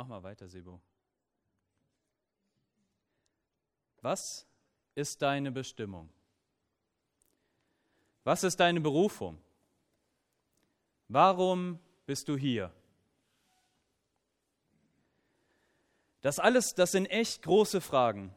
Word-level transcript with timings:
Mach 0.00 0.06
mal 0.06 0.22
weiter, 0.22 0.48
Sebo. 0.48 0.80
Was 4.00 4.46
ist 4.94 5.20
deine 5.20 5.52
Bestimmung? 5.52 6.08
Was 8.24 8.42
ist 8.42 8.58
deine 8.60 8.80
Berufung? 8.80 9.38
Warum 11.08 11.78
bist 12.06 12.28
du 12.28 12.38
hier? 12.38 12.72
Das 16.22 16.38
alles, 16.38 16.74
das 16.74 16.92
sind 16.92 17.04
echt 17.04 17.42
große 17.42 17.82
Fragen. 17.82 18.34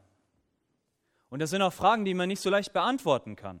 Und 1.30 1.38
das 1.38 1.48
sind 1.48 1.62
auch 1.62 1.72
Fragen, 1.72 2.04
die 2.04 2.12
man 2.12 2.28
nicht 2.28 2.42
so 2.42 2.50
leicht 2.50 2.74
beantworten 2.74 3.36
kann. 3.36 3.58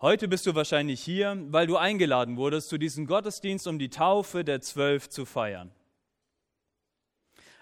Heute 0.00 0.28
bist 0.28 0.46
du 0.46 0.54
wahrscheinlich 0.54 1.02
hier, 1.02 1.36
weil 1.48 1.66
du 1.66 1.76
eingeladen 1.76 2.36
wurdest 2.36 2.68
zu 2.68 2.78
diesem 2.78 3.06
Gottesdienst, 3.06 3.66
um 3.66 3.78
die 3.78 3.90
Taufe 3.90 4.44
der 4.44 4.60
Zwölf 4.60 5.08
zu 5.08 5.24
feiern. 5.24 5.70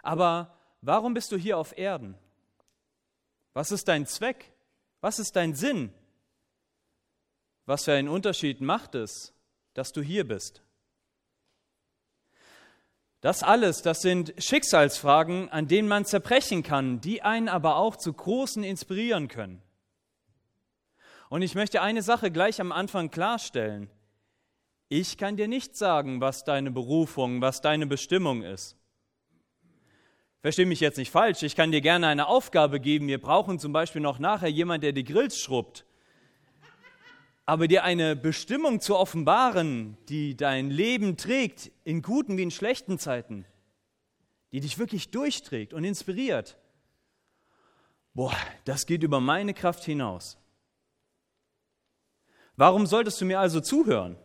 Aber 0.03 0.57
warum 0.81 1.15
bist 1.15 1.31
du 1.31 1.37
hier 1.37 1.59
auf 1.59 1.77
Erden? 1.77 2.17
Was 3.53 3.71
ist 3.71 3.87
dein 3.87 4.07
Zweck? 4.07 4.53
Was 5.01 5.19
ist 5.19 5.37
dein 5.37 5.55
Sinn? 5.55 5.93
Was 7.67 7.85
für 7.85 7.93
einen 7.93 8.09
Unterschied 8.09 8.61
macht 8.61 8.95
es, 8.95 9.33
dass 9.75 9.93
du 9.93 10.01
hier 10.03 10.27
bist? 10.27 10.63
Das 13.21 13.45
alles, 13.45 13.83
das 13.83 14.03
sind 14.03 14.35
Schicksalsfragen, 14.39 15.49
an 15.51 15.69
denen 15.69 15.87
man 15.87 16.05
zerbrechen 16.05 16.65
kann, 16.65 17.01
die 17.01 17.23
einen 17.23 17.49
aber 17.49 17.77
auch 17.77 17.95
zu 17.95 18.13
großen 18.13 18.65
inspirieren 18.65 19.29
können. 19.29 19.63
Und 21.33 21.41
ich 21.41 21.55
möchte 21.55 21.81
eine 21.81 22.03
Sache 22.03 22.31
gleich 22.31 22.61
am 22.61 22.73
Anfang 22.73 23.11
klarstellen. 23.11 23.89
Ich 24.91 25.17
kann 25.17 25.39
dir 25.39 25.49
nicht 25.49 25.75
sagen, 25.75 26.21
was 26.21 26.45
deine 26.45 26.71
Berufung, 26.71 27.41
was 27.41 27.63
deine 27.63 27.87
Bestimmung 27.87 28.43
ist. 28.43 28.77
Versteh 30.43 30.67
mich 30.67 30.81
jetzt 30.81 30.99
nicht 30.99 31.11
falsch, 31.11 31.43
ich 31.43 31.57
kann 31.57 31.73
dir 31.73 31.81
gerne 31.81 32.09
eine 32.09 32.27
Aufgabe 32.27 32.81
geben. 32.81 33.09
Wir 33.09 33.19
brauchen 33.19 33.59
zum 33.59 33.73
Beispiel 33.73 34.03
noch 34.03 34.19
nachher 34.19 34.51
jemand, 34.51 34.85
der 34.85 34.93
die 34.93 35.05
Grills 35.05 35.41
schrubbt. 35.41 35.87
Aber 37.47 37.67
dir 37.67 37.83
eine 37.83 38.15
Bestimmung 38.15 38.83
zu 38.83 38.95
offenbaren, 38.95 39.97
die 40.11 40.37
dein 40.37 40.69
Leben 40.69 41.17
trägt, 41.17 41.73
in 41.85 42.03
guten 42.03 42.37
wie 42.37 42.43
in 42.43 42.51
schlechten 42.51 42.99
Zeiten, 42.99 43.47
die 44.53 44.61
dich 44.61 44.79
wirklich 44.79 45.11
durchträgt 45.11 45.73
und 45.73 45.85
inspiriert, 45.85 46.59
boah, 48.13 48.37
das 48.67 48.85
geht 48.85 49.03
über 49.03 49.19
meine 49.21 49.55
Kraft 49.55 49.83
hinaus. 49.83 50.37
Warum 52.57 52.87
solltest 52.87 53.21
du 53.21 53.25
mir 53.25 53.41
also 53.41 53.61
zuhören? 53.61 54.17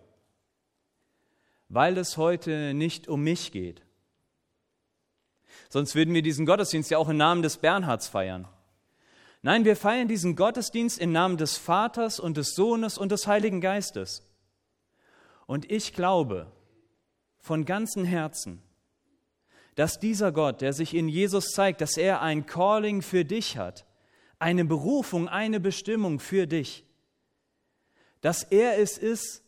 Weil 1.69 1.97
es 1.97 2.17
heute 2.17 2.73
nicht 2.73 3.07
um 3.07 3.23
mich 3.23 3.51
geht. 3.51 3.81
Sonst 5.69 5.95
würden 5.95 6.13
wir 6.13 6.21
diesen 6.21 6.45
Gottesdienst 6.45 6.91
ja 6.91 6.97
auch 6.97 7.09
im 7.09 7.17
Namen 7.17 7.41
des 7.41 7.57
Bernhards 7.57 8.07
feiern. 8.07 8.47
Nein, 9.41 9.65
wir 9.65 9.75
feiern 9.75 10.07
diesen 10.07 10.35
Gottesdienst 10.35 10.99
im 10.99 11.11
Namen 11.11 11.37
des 11.37 11.57
Vaters 11.57 12.19
und 12.19 12.37
des 12.37 12.55
Sohnes 12.55 12.97
und 12.97 13.11
des 13.11 13.27
Heiligen 13.27 13.61
Geistes. 13.61 14.23
Und 15.45 15.69
ich 15.71 15.93
glaube 15.93 16.51
von 17.39 17.63
ganzem 17.63 18.03
Herzen, 18.03 18.61
dass 19.75 19.99
dieser 19.99 20.31
Gott, 20.31 20.61
der 20.61 20.73
sich 20.73 20.93
in 20.93 21.07
Jesus 21.07 21.51
zeigt, 21.51 21.81
dass 21.81 21.97
er 21.97 22.21
ein 22.21 22.45
Calling 22.45 23.01
für 23.01 23.23
dich 23.23 23.57
hat, 23.57 23.85
eine 24.39 24.65
Berufung, 24.65 25.29
eine 25.29 25.59
Bestimmung 25.59 26.19
für 26.19 26.47
dich, 26.47 26.83
dass 28.21 28.43
er 28.43 28.79
es 28.79 28.97
ist, 28.97 29.43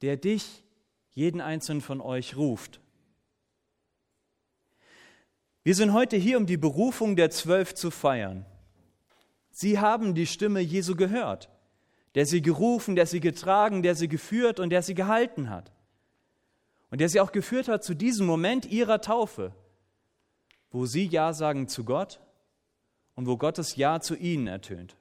der 0.00 0.16
dich, 0.16 0.64
jeden 1.10 1.40
einzelnen 1.40 1.80
von 1.80 2.00
euch 2.00 2.36
ruft 2.36 2.82
wir 5.64 5.76
sind 5.76 5.92
heute 5.92 6.16
hier, 6.16 6.38
um 6.38 6.46
die 6.46 6.56
Berufung 6.56 7.14
der 7.14 7.30
Zwölf 7.30 7.74
zu 7.74 7.90
feiern. 7.90 8.44
Sie 9.52 9.78
haben 9.78 10.14
die 10.14 10.26
Stimme 10.26 10.60
Jesu 10.60 10.96
gehört, 10.96 11.50
der 12.14 12.26
sie 12.26 12.42
gerufen, 12.42 12.96
der 12.96 13.06
sie 13.06 13.20
getragen, 13.20 13.82
der 13.82 13.94
sie 13.94 14.08
geführt 14.08 14.58
und 14.58 14.70
der 14.70 14.82
sie 14.82 14.94
gehalten 14.94 15.50
hat. 15.50 15.70
Und 16.90 17.00
der 17.00 17.08
sie 17.08 17.20
auch 17.20 17.32
geführt 17.32 17.68
hat 17.68 17.84
zu 17.84 17.94
diesem 17.94 18.26
Moment 18.26 18.66
ihrer 18.66 19.00
Taufe, 19.00 19.54
wo 20.70 20.84
sie 20.84 21.06
Ja 21.06 21.32
sagen 21.32 21.68
zu 21.68 21.84
Gott 21.84 22.20
und 23.14 23.26
wo 23.26 23.36
Gottes 23.36 23.76
Ja 23.76 24.00
zu 24.00 24.16
ihnen 24.16 24.48
ertönt. 24.48 24.96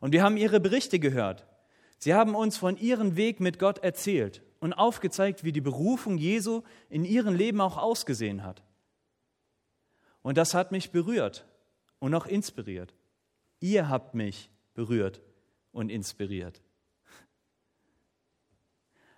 Und 0.00 0.12
wir 0.12 0.22
haben 0.22 0.36
ihre 0.36 0.60
Berichte 0.60 0.98
gehört. 0.98 1.46
Sie 1.98 2.14
haben 2.14 2.34
uns 2.34 2.56
von 2.56 2.76
ihrem 2.76 3.16
Weg 3.16 3.40
mit 3.40 3.58
Gott 3.58 3.78
erzählt 3.78 4.42
und 4.60 4.72
aufgezeigt, 4.72 5.44
wie 5.44 5.52
die 5.52 5.60
Berufung 5.60 6.18
Jesu 6.18 6.62
in 6.88 7.04
ihrem 7.04 7.34
Leben 7.34 7.60
auch 7.60 7.76
ausgesehen 7.78 8.42
hat. 8.42 8.62
Und 10.22 10.36
das 10.36 10.54
hat 10.54 10.72
mich 10.72 10.90
berührt 10.90 11.46
und 11.98 12.14
auch 12.14 12.26
inspiriert. 12.26 12.94
Ihr 13.60 13.88
habt 13.88 14.14
mich 14.14 14.50
berührt 14.74 15.22
und 15.72 15.90
inspiriert. 15.90 16.60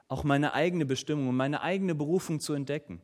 Auch 0.06 0.24
meine 0.24 0.54
eigene 0.54 0.86
Bestimmung 0.86 1.28
und 1.28 1.36
meine 1.36 1.62
eigene 1.62 1.94
Berufung 1.94 2.40
zu 2.40 2.54
entdecken. 2.54 3.02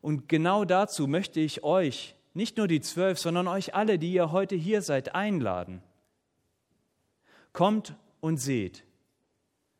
Und 0.00 0.28
genau 0.28 0.64
dazu 0.64 1.06
möchte 1.06 1.40
ich 1.40 1.62
euch, 1.62 2.14
nicht 2.32 2.56
nur 2.56 2.68
die 2.68 2.80
zwölf, 2.80 3.18
sondern 3.18 3.48
euch 3.48 3.74
alle, 3.74 3.98
die 3.98 4.12
ihr 4.12 4.32
heute 4.32 4.54
hier 4.54 4.82
seid, 4.82 5.14
einladen. 5.14 5.82
Kommt 7.52 7.96
und 8.20 8.38
seht. 8.38 8.84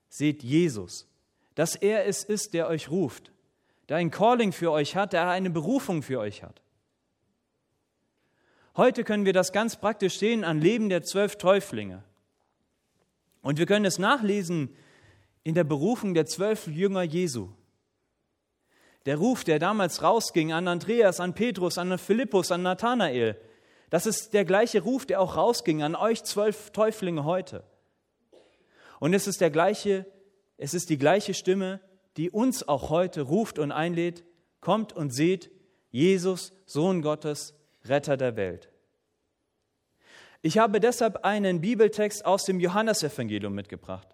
Seht 0.09 0.43
Jesus, 0.43 1.07
dass 1.55 1.77
er 1.77 2.07
es 2.07 2.25
ist, 2.25 2.55
der 2.55 2.69
euch 2.69 2.91
ruft, 2.91 3.33
der 3.89 3.99
ein 3.99 4.11
Calling 4.11 4.53
für 4.53 4.71
euch 4.73 4.97
hat, 4.97 5.13
der 5.13 5.29
eine 5.29 5.51
Berufung 5.51 6.03
für 6.03 6.19
euch 6.19 6.43
hat. 6.43 6.63
Heute 8.77 9.05
können 9.05 9.25
wir 9.25 9.33
das 9.33 9.53
ganz 9.53 9.77
praktisch 9.77 10.19
sehen 10.19 10.45
an 10.45 10.61
Leben 10.61 10.89
der 10.89 11.03
zwölf 11.03 11.37
Täuflinge. 11.37 12.03
Und 13.43 13.59
wir 13.59 13.67
können 13.67 13.85
es 13.85 13.99
nachlesen 13.99 14.75
in 15.43 15.55
der 15.55 15.65
Berufung 15.65 16.15
der 16.15 16.27
zwölf 16.27 16.67
Jünger 16.67 17.03
Jesu. 17.03 17.51
Der 19.07 19.17
Ruf, 19.17 19.45
der 19.45 19.59
damals 19.59 20.03
rausging 20.03 20.53
an 20.53 20.69
Andreas, 20.69 21.21
an 21.21 21.35
Petrus, 21.35 21.79
an 21.79 21.99
Philippus, 21.99 22.53
an 22.53 22.63
Nathanael, 22.63 23.37
das 23.89 24.07
ist 24.07 24.35
der 24.35 24.45
gleiche 24.45 24.83
Ruf, 24.83 25.05
der 25.05 25.21
auch 25.21 25.37
rausging 25.37 25.83
an 25.83 25.97
euch 25.97 26.23
zwölf 26.23 26.71
Täuflinge 26.71 27.25
heute. 27.25 27.65
Und 29.01 29.15
es 29.15 29.27
ist 29.27 29.41
der 29.41 29.51
gleiche, 29.51 30.07
es 30.57 30.75
ist 30.75 30.91
die 30.91 30.99
gleiche 30.99 31.35
Stimme, 31.35 31.81
die 32.17 32.31
uns 32.31 32.69
auch 32.69 32.91
heute 32.91 33.23
ruft 33.23 33.59
und 33.59 33.73
einlädt, 33.73 34.25
kommt 34.61 34.93
und 34.93 35.11
seht, 35.11 35.51
Jesus, 35.91 36.53
Sohn 36.67 37.03
Gottes, 37.03 37.55
Retter 37.85 38.17
der 38.17 38.37
Welt. 38.37 38.69
Ich 40.43 40.59
habe 40.59 40.81
deshalb 40.81 41.25
einen 41.25 41.61
Bibeltext 41.61 42.25
aus 42.25 42.45
dem 42.45 42.61
Johannesevangelium 42.61 43.55
mitgebracht. 43.55 44.09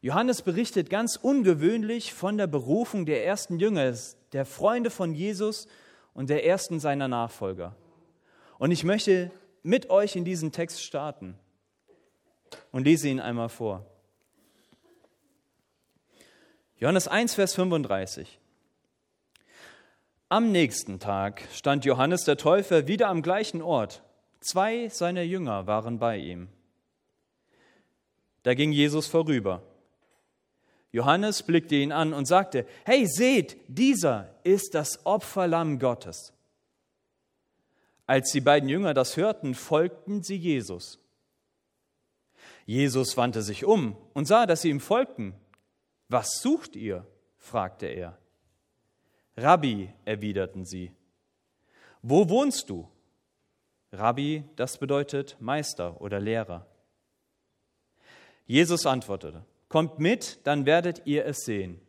Johannes 0.00 0.42
berichtet 0.42 0.90
ganz 0.90 1.16
ungewöhnlich 1.16 2.12
von 2.12 2.36
der 2.36 2.46
Berufung 2.46 3.06
der 3.06 3.24
ersten 3.24 3.58
Jünger, 3.58 3.94
der 4.32 4.44
Freunde 4.44 4.90
von 4.90 5.14
Jesus 5.14 5.66
und 6.12 6.28
der 6.28 6.44
ersten 6.44 6.78
seiner 6.78 7.08
Nachfolger. 7.08 7.74
Und 8.58 8.70
ich 8.70 8.84
möchte 8.84 9.30
mit 9.62 9.88
euch 9.88 10.14
in 10.14 10.26
diesen 10.26 10.52
Text 10.52 10.82
starten 10.82 11.38
und 12.70 12.84
lese 12.84 13.08
ihn 13.08 13.18
einmal 13.18 13.48
vor. 13.48 13.86
Johannes 16.76 17.06
1, 17.06 17.34
Vers 17.34 17.54
35. 17.54 18.40
Am 20.28 20.50
nächsten 20.50 20.98
Tag 20.98 21.46
stand 21.52 21.84
Johannes 21.84 22.24
der 22.24 22.36
Täufer 22.36 22.88
wieder 22.88 23.08
am 23.08 23.22
gleichen 23.22 23.62
Ort. 23.62 24.02
Zwei 24.40 24.88
seiner 24.88 25.22
Jünger 25.22 25.68
waren 25.68 25.98
bei 26.00 26.18
ihm. 26.18 26.48
Da 28.42 28.54
ging 28.54 28.72
Jesus 28.72 29.06
vorüber. 29.06 29.62
Johannes 30.90 31.44
blickte 31.44 31.76
ihn 31.76 31.92
an 31.92 32.12
und 32.12 32.26
sagte, 32.26 32.66
Hey, 32.84 33.06
seht, 33.06 33.56
dieser 33.68 34.34
ist 34.42 34.74
das 34.74 35.06
Opferlamm 35.06 35.78
Gottes. 35.78 36.32
Als 38.06 38.32
die 38.32 38.40
beiden 38.40 38.68
Jünger 38.68 38.94
das 38.94 39.16
hörten, 39.16 39.54
folgten 39.54 40.22
sie 40.22 40.36
Jesus. 40.36 40.98
Jesus 42.66 43.16
wandte 43.16 43.42
sich 43.42 43.64
um 43.64 43.96
und 44.12 44.26
sah, 44.26 44.46
dass 44.46 44.62
sie 44.62 44.70
ihm 44.70 44.80
folgten. 44.80 45.34
Was 46.08 46.40
sucht 46.40 46.76
ihr? 46.76 47.06
fragte 47.38 47.86
er. 47.86 48.18
Rabbi, 49.36 49.90
erwiderten 50.04 50.64
sie. 50.64 50.92
Wo 52.02 52.28
wohnst 52.28 52.70
du? 52.70 52.88
Rabbi, 53.92 54.44
das 54.56 54.78
bedeutet 54.78 55.36
Meister 55.40 56.00
oder 56.00 56.20
Lehrer. 56.20 56.66
Jesus 58.46 58.86
antwortete, 58.86 59.44
Kommt 59.68 59.98
mit, 59.98 60.46
dann 60.46 60.66
werdet 60.66 61.02
ihr 61.06 61.24
es 61.24 61.44
sehen. 61.44 61.80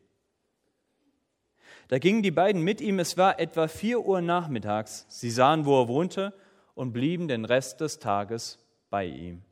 Da 1.88 2.00
gingen 2.00 2.23
die 2.23 2.31
beiden 2.31 2.62
mit 2.62 2.81
ihm, 2.81 2.97
es 2.97 3.15
war 3.15 3.39
etwa 3.39 3.67
vier 3.67 4.00
Uhr 4.00 4.21
nachmittags. 4.21 5.06
Sie 5.07 5.29
sahen, 5.29 5.65
wo 5.65 5.81
er 5.81 5.88
wohnte 5.88 6.33
und 6.73 6.94
blieben 6.94 7.27
den 7.27 7.45
Rest 7.45 7.81
des 7.81 8.00
Tages 8.00 8.57
bei 8.89 9.06
ihm. 9.06 9.44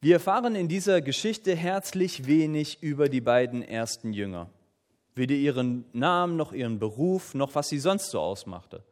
Wir 0.00 0.14
erfahren 0.14 0.54
in 0.54 0.68
dieser 0.68 1.00
Geschichte 1.00 1.56
herzlich 1.56 2.26
wenig 2.26 2.82
über 2.82 3.08
die 3.08 3.22
beiden 3.22 3.62
ersten 3.62 4.12
Jünger. 4.12 4.50
Weder 5.14 5.34
ihren 5.34 5.86
Namen 5.94 6.36
noch 6.36 6.52
ihren 6.52 6.78
Beruf 6.78 7.34
noch 7.34 7.54
was 7.54 7.68
sie 7.68 7.78
sonst 7.78 8.10
so 8.10 8.20
ausmachte. 8.20 8.84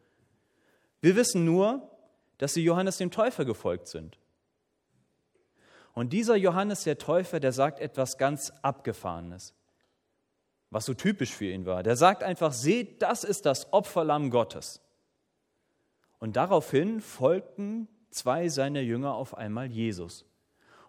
Wir 1.02 1.16
wissen 1.16 1.44
nur, 1.44 1.90
dass 2.38 2.54
sie 2.54 2.64
Johannes 2.64 2.96
dem 2.96 3.10
Täufer 3.10 3.44
gefolgt 3.44 3.88
sind. 3.88 4.18
Und 5.92 6.12
dieser 6.14 6.36
Johannes 6.36 6.84
der 6.84 6.98
Täufer, 6.98 7.38
der 7.38 7.52
sagt 7.52 7.78
etwas 7.78 8.16
ganz 8.16 8.50
Abgefahrenes, 8.62 9.54
was 10.70 10.86
so 10.86 10.94
typisch 10.94 11.32
für 11.32 11.44
ihn 11.44 11.66
war. 11.66 11.82
Der 11.82 11.96
sagt 11.96 12.22
einfach, 12.22 12.52
seht, 12.52 13.02
das 13.02 13.22
ist 13.22 13.46
das 13.46 13.72
Opferlamm 13.72 14.30
Gottes. 14.30 14.80
Und 16.18 16.36
daraufhin 16.36 17.02
folgten 17.02 17.86
zwei 18.10 18.48
seiner 18.48 18.80
Jünger 18.80 19.14
auf 19.14 19.36
einmal 19.36 19.66
Jesus. 19.66 20.24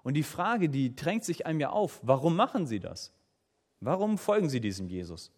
Und 0.06 0.13
die 0.13 0.24
Frage, 0.24 0.69
die 0.69 0.96
drängt 0.96 1.25
sich 1.25 1.46
einem 1.46 1.60
ja 1.60 1.72
auf, 1.72 2.00
warum 2.02 2.38
machen 2.38 2.66
sie 2.66 2.80
das? 2.80 3.12
Warum 3.81 4.18
folgen 4.18 4.48
sie 4.48 4.62
diesem 4.62 4.88
Jesus? 4.88 5.34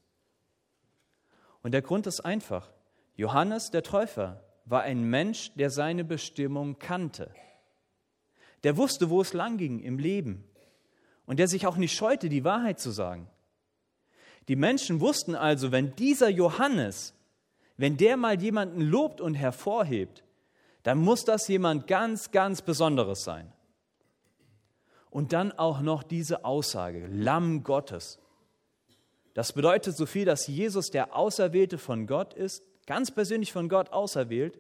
Und 1.64 1.72
der 1.72 1.82
Grund 1.82 2.06
ist 2.06 2.20
einfach. 2.22 2.70
Johannes 3.16 3.72
der 3.72 3.82
Täufer 3.82 4.44
war 4.66 4.84
ein 4.84 5.10
Mensch, 5.10 5.52
der 5.56 5.72
seine 5.72 6.04
Bestimmung 6.04 6.78
kannte 6.78 7.34
der 8.64 8.78
wusste, 8.78 9.10
wo 9.10 9.22
es 9.22 9.34
lang 9.34 9.58
ging 9.58 9.80
im 9.80 10.00
Leben 10.00 10.44
und 11.26 11.40
der 11.40 11.48
sich 11.48 11.68
auch 11.68 11.78
nicht 11.78 11.96
scheute, 11.96 12.30
die 12.30 12.44
Wahrheit 12.44 12.80
zu 12.80 12.92
sagen. 12.92 13.30
Die 14.48 14.56
Menschen 14.56 15.02
wussten 15.02 15.36
also, 15.36 15.72
wenn 15.72 15.96
dieser 15.96 16.30
Johannes, 16.30 17.14
wenn 17.76 17.98
der 17.98 18.18
mal 18.18 18.42
jemanden 18.42 18.82
lobt 18.82 19.22
und 19.22 19.36
hervorhebt, 19.36 20.24
dann 20.84 20.98
muss 21.00 21.26
das 21.26 21.48
jemand 21.48 21.88
ganz, 21.88 22.32
ganz 22.32 22.62
Besonderes 22.62 23.24
sein. 23.24 23.52
Und 25.18 25.34
dann 25.34 25.52
auch 25.52 25.82
noch 25.82 26.04
diese 26.04 26.46
Aussage, 26.46 27.08
Lamm 27.08 27.64
Gottes. 27.64 28.20
Das 29.34 29.52
bedeutet 29.52 29.98
so 29.98 30.06
viel, 30.06 30.26
dass 30.26 30.46
Jesus 30.46 30.92
der 30.92 31.16
Auserwählte 31.16 31.80
von 31.80 32.06
Gott 32.06 32.36
ist, 32.36 32.62
ganz 32.86 33.10
persönlich 33.10 33.52
von 33.52 33.68
Gott 33.68 33.92
auserwählt, 33.92 34.60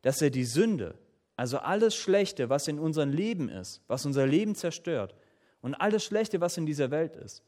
dass 0.00 0.22
er 0.22 0.30
die 0.30 0.46
Sünde, 0.46 0.94
also 1.36 1.58
alles 1.58 1.94
Schlechte, 1.94 2.48
was 2.48 2.66
in 2.66 2.78
unserem 2.78 3.10
Leben 3.10 3.50
ist, 3.50 3.82
was 3.88 4.06
unser 4.06 4.26
Leben 4.26 4.54
zerstört 4.54 5.14
und 5.60 5.74
alles 5.74 6.02
Schlechte, 6.02 6.40
was 6.40 6.56
in 6.56 6.64
dieser 6.64 6.90
Welt 6.90 7.14
ist, 7.14 7.42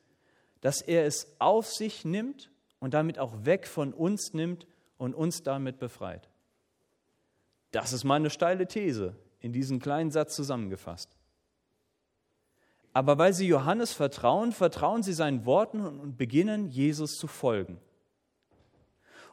dass 0.61 0.83
er 0.83 1.06
es 1.06 1.35
auf 1.39 1.73
sich 1.73 2.05
nimmt 2.05 2.51
und 2.81 2.93
damit 2.93 3.19
auch 3.19 3.33
weg 3.47 3.67
von 3.67 3.95
uns 3.95 4.35
nimmt 4.35 4.67
und 4.99 5.15
uns 5.15 5.43
damit 5.43 5.79
befreit. 5.79 6.29
Das 7.71 7.95
ist 7.95 8.05
meine 8.05 8.29
steile 8.29 8.67
These 8.67 9.17
in 9.41 9.55
diesem 9.55 9.81
kleinen 9.81 10.11
Satz 10.11 10.37
zusammengefasst. 10.37 11.09
Aber 12.94 13.19
weil 13.19 13.35
sie 13.35 13.49
Johannes 13.49 13.93
vertrauen, 13.93 14.52
vertrauen 14.52 15.02
sie 15.02 15.12
seinen 15.12 15.44
Worten 15.44 15.85
und 15.85 16.17
beginnen 16.17 16.69
Jesus 16.69 17.19
zu 17.19 17.26
folgen. 17.26 17.81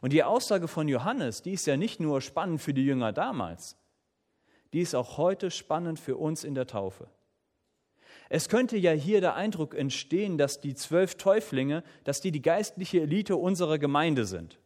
Und 0.02 0.14
die 0.14 0.24
Aussage 0.24 0.68
von 0.68 0.88
Johannes, 0.88 1.44
die 1.44 1.54
ist 1.54 1.68
ja 1.68 1.78
nicht 1.78 2.00
nur 2.00 2.22
spannend 2.22 2.60
für 2.60 2.74
die 2.74 2.84
Jünger 2.84 3.14
damals, 3.14 3.78
die 4.74 4.82
ist 4.82 4.96
auch 4.96 5.18
heute 5.18 5.52
spannend 5.52 6.00
für 6.00 6.18
uns 6.18 6.44
in 6.44 6.56
der 6.56 6.66
Taufe. 6.66 7.08
Es 8.30 8.50
könnte 8.50 8.78
ja 8.78 8.94
hier 8.94 9.22
der 9.22 9.36
Eindruck 9.36 9.76
entstehen, 9.76 10.40
dass 10.40 10.60
die 10.60 10.74
zwölf 10.74 11.16
Täuflinge, 11.16 11.84
dass 12.04 12.20
die 12.20 12.32
die 12.32 12.42
geistliche 12.42 13.02
Elite 13.02 13.36
unserer 13.36 13.78
Gemeinde 13.78 14.26
sind. 14.26 14.58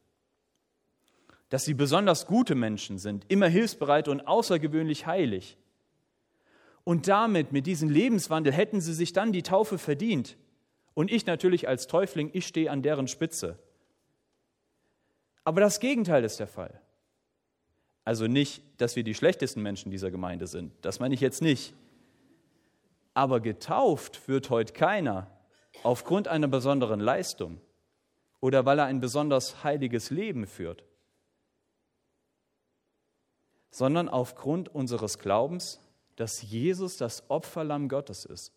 Dass 1.50 1.66
sie 1.66 1.74
besonders 1.74 2.28
gute 2.28 2.56
Menschen 2.56 2.98
sind, 2.98 3.26
immer 3.28 3.48
hilfsbereit 3.48 4.08
und 4.08 4.26
außergewöhnlich 4.26 5.06
heilig. 5.06 5.58
Und 6.86 7.10
damit, 7.10 7.52
mit 7.52 7.66
diesem 7.68 7.90
Lebenswandel, 7.90 8.54
hätten 8.54 8.80
sie 8.80 8.94
sich 8.94 9.12
dann 9.12 9.34
die 9.34 9.44
Taufe 9.44 9.78
verdient. 9.78 10.38
Und 10.94 11.12
ich 11.12 11.26
natürlich 11.26 11.68
als 11.68 11.88
Täufling, 11.88 12.30
ich 12.32 12.48
stehe 12.48 12.72
an 12.72 12.82
deren 12.82 13.10
Spitze. 13.10 13.60
Aber 15.44 15.60
das 15.60 15.80
Gegenteil 15.82 16.24
ist 16.24 16.40
der 16.40 16.48
Fall. 16.48 16.80
Also 18.06 18.28
nicht, 18.28 18.64
dass 18.78 18.96
wir 18.96 19.04
die 19.04 19.16
schlechtesten 19.16 19.62
Menschen 19.62 19.92
dieser 19.92 20.12
Gemeinde 20.12 20.48
sind, 20.48 20.72
das 20.82 21.00
meine 21.00 21.16
ich 21.16 21.22
jetzt 21.22 21.42
nicht. 21.42 21.74
Aber 23.16 23.40
getauft 23.40 24.28
wird 24.28 24.50
heute 24.52 24.74
keiner 24.74 25.28
aufgrund 25.84 26.28
einer 26.28 26.48
besonderen 26.48 27.00
Leistung 27.00 27.60
oder 28.42 28.66
weil 28.66 28.78
er 28.78 28.86
ein 28.86 29.00
besonders 29.00 29.64
heiliges 29.64 30.12
Leben 30.12 30.46
führt, 30.46 30.84
sondern 33.72 34.08
aufgrund 34.08 34.70
unseres 34.70 35.18
Glaubens, 35.18 35.80
dass 36.16 36.42
Jesus 36.42 36.98
das 36.98 37.30
Opferlamm 37.30 37.90
Gottes 37.90 38.26
ist, 38.26 38.54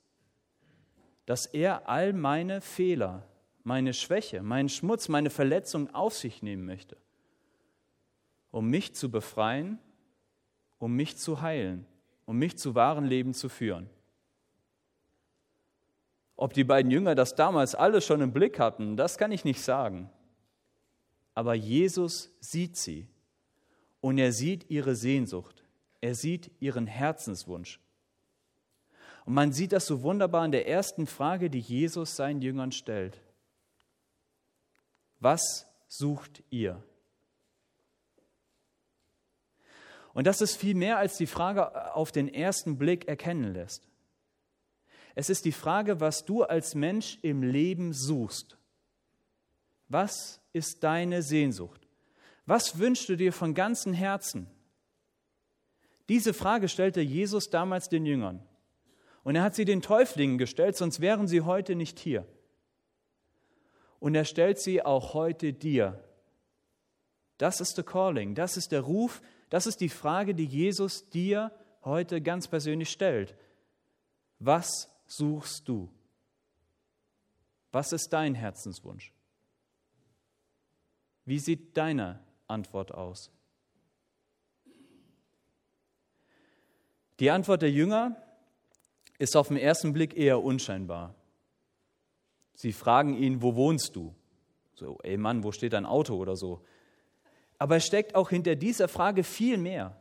dass 1.26 1.46
er 1.46 1.88
all 1.88 2.12
meine 2.12 2.60
Fehler, 2.60 3.26
meine 3.64 3.92
Schwäche, 3.92 4.42
meinen 4.42 4.68
Schmutz, 4.68 5.08
meine 5.08 5.30
Verletzung 5.30 5.94
auf 5.94 6.14
sich 6.16 6.42
nehmen 6.42 6.64
möchte 6.64 6.96
um 8.50 8.68
mich 8.68 8.94
zu 8.94 9.10
befreien, 9.10 9.78
um 10.78 10.94
mich 10.94 11.16
zu 11.16 11.40
heilen, 11.40 11.86
um 12.24 12.38
mich 12.38 12.58
zu 12.58 12.74
wahren 12.74 13.04
Leben 13.04 13.34
zu 13.34 13.48
führen. 13.48 13.88
Ob 16.36 16.52
die 16.52 16.64
beiden 16.64 16.90
Jünger 16.90 17.14
das 17.14 17.34
damals 17.34 17.74
alles 17.74 18.06
schon 18.06 18.20
im 18.20 18.32
Blick 18.32 18.58
hatten, 18.58 18.96
das 18.96 19.18
kann 19.18 19.32
ich 19.32 19.44
nicht 19.44 19.60
sagen. 19.60 20.08
Aber 21.34 21.54
Jesus 21.54 22.32
sieht 22.40 22.76
sie 22.76 23.08
und 24.00 24.18
er 24.18 24.32
sieht 24.32 24.70
ihre 24.70 24.94
Sehnsucht, 24.94 25.64
er 26.00 26.14
sieht 26.14 26.50
ihren 26.60 26.86
Herzenswunsch. 26.86 27.80
Und 29.24 29.34
man 29.34 29.52
sieht 29.52 29.72
das 29.72 29.86
so 29.86 30.02
wunderbar 30.02 30.44
in 30.44 30.52
der 30.52 30.66
ersten 30.66 31.06
Frage, 31.06 31.50
die 31.50 31.60
Jesus 31.60 32.16
seinen 32.16 32.40
Jüngern 32.40 32.72
stellt. 32.72 33.20
Was 35.20 35.66
sucht 35.88 36.42
ihr? 36.50 36.82
Und 40.14 40.26
das 40.26 40.40
ist 40.40 40.56
viel 40.56 40.74
mehr, 40.74 40.98
als 40.98 41.16
die 41.16 41.26
Frage 41.26 41.94
auf 41.94 42.10
den 42.10 42.32
ersten 42.32 42.78
Blick 42.78 43.06
erkennen 43.06 43.52
lässt. 43.52 43.86
Es 45.14 45.30
ist 45.30 45.44
die 45.44 45.52
Frage, 45.52 46.00
was 46.00 46.24
du 46.24 46.44
als 46.44 46.74
Mensch 46.74 47.18
im 47.22 47.42
Leben 47.42 47.92
suchst. 47.92 48.56
Was 49.88 50.40
ist 50.52 50.82
deine 50.84 51.22
Sehnsucht? 51.22 51.86
Was 52.46 52.78
wünschst 52.78 53.08
du 53.08 53.16
dir 53.16 53.32
von 53.32 53.54
ganzem 53.54 53.92
Herzen? 53.92 54.48
Diese 56.08 56.32
Frage 56.32 56.68
stellte 56.68 57.00
Jesus 57.00 57.50
damals 57.50 57.88
den 57.88 58.06
Jüngern. 58.06 58.42
Und 59.24 59.36
er 59.36 59.42
hat 59.42 59.54
sie 59.54 59.64
den 59.64 59.82
Täuflingen 59.82 60.38
gestellt, 60.38 60.76
sonst 60.76 61.00
wären 61.00 61.28
sie 61.28 61.42
heute 61.42 61.74
nicht 61.74 61.98
hier. 61.98 62.26
Und 64.00 64.14
er 64.14 64.24
stellt 64.24 64.58
sie 64.58 64.82
auch 64.82 65.12
heute 65.12 65.52
dir. 65.52 66.02
Das 67.36 67.60
ist 67.60 67.76
der 67.76 67.84
Calling, 67.84 68.34
das 68.34 68.56
ist 68.56 68.72
der 68.72 68.80
Ruf, 68.80 69.20
das 69.50 69.66
ist 69.66 69.80
die 69.80 69.88
Frage, 69.88 70.34
die 70.34 70.44
Jesus 70.44 71.10
dir 71.10 71.52
heute 71.84 72.20
ganz 72.20 72.48
persönlich 72.48 72.90
stellt. 72.90 73.36
Was 74.38 74.90
suchst 75.06 75.68
du? 75.68 75.90
Was 77.70 77.92
ist 77.92 78.12
dein 78.12 78.34
Herzenswunsch? 78.34 79.12
Wie 81.24 81.38
sieht 81.38 81.76
deine 81.76 82.24
Antwort 82.46 82.92
aus? 82.92 83.30
Die 87.20 87.30
Antwort 87.30 87.62
der 87.62 87.70
Jünger 87.70 88.16
ist 89.18 89.36
auf 89.36 89.48
den 89.48 89.56
ersten 89.56 89.92
Blick 89.92 90.16
eher 90.16 90.42
unscheinbar. 90.42 91.14
Sie 92.54 92.72
fragen 92.72 93.16
ihn, 93.16 93.42
wo 93.42 93.54
wohnst 93.56 93.96
du? 93.96 94.14
So, 94.74 94.98
ey 95.02 95.16
Mann, 95.16 95.42
wo 95.42 95.50
steht 95.50 95.72
dein 95.72 95.86
Auto 95.86 96.16
oder 96.16 96.36
so? 96.36 96.64
Aber 97.58 97.76
es 97.76 97.86
steckt 97.86 98.14
auch 98.14 98.30
hinter 98.30 98.54
dieser 98.54 98.86
Frage 98.86 99.24
viel 99.24 99.58
mehr. 99.58 99.96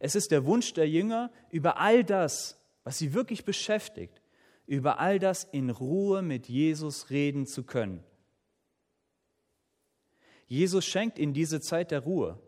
Es 0.00 0.16
ist 0.16 0.32
der 0.32 0.44
Wunsch 0.44 0.72
der 0.74 0.88
Jünger, 0.88 1.30
über 1.50 1.78
all 1.78 2.02
das, 2.02 2.60
was 2.82 2.98
sie 2.98 3.14
wirklich 3.14 3.44
beschäftigt, 3.44 4.20
über 4.66 4.98
all 4.98 5.18
das 5.18 5.44
in 5.44 5.70
Ruhe 5.70 6.22
mit 6.22 6.48
Jesus 6.48 7.10
reden 7.10 7.46
zu 7.46 7.62
können. 7.62 8.02
Jesus 10.46 10.84
schenkt 10.84 11.18
in 11.18 11.32
diese 11.32 11.60
Zeit 11.60 11.90
der 11.90 12.00
Ruhe, 12.00 12.38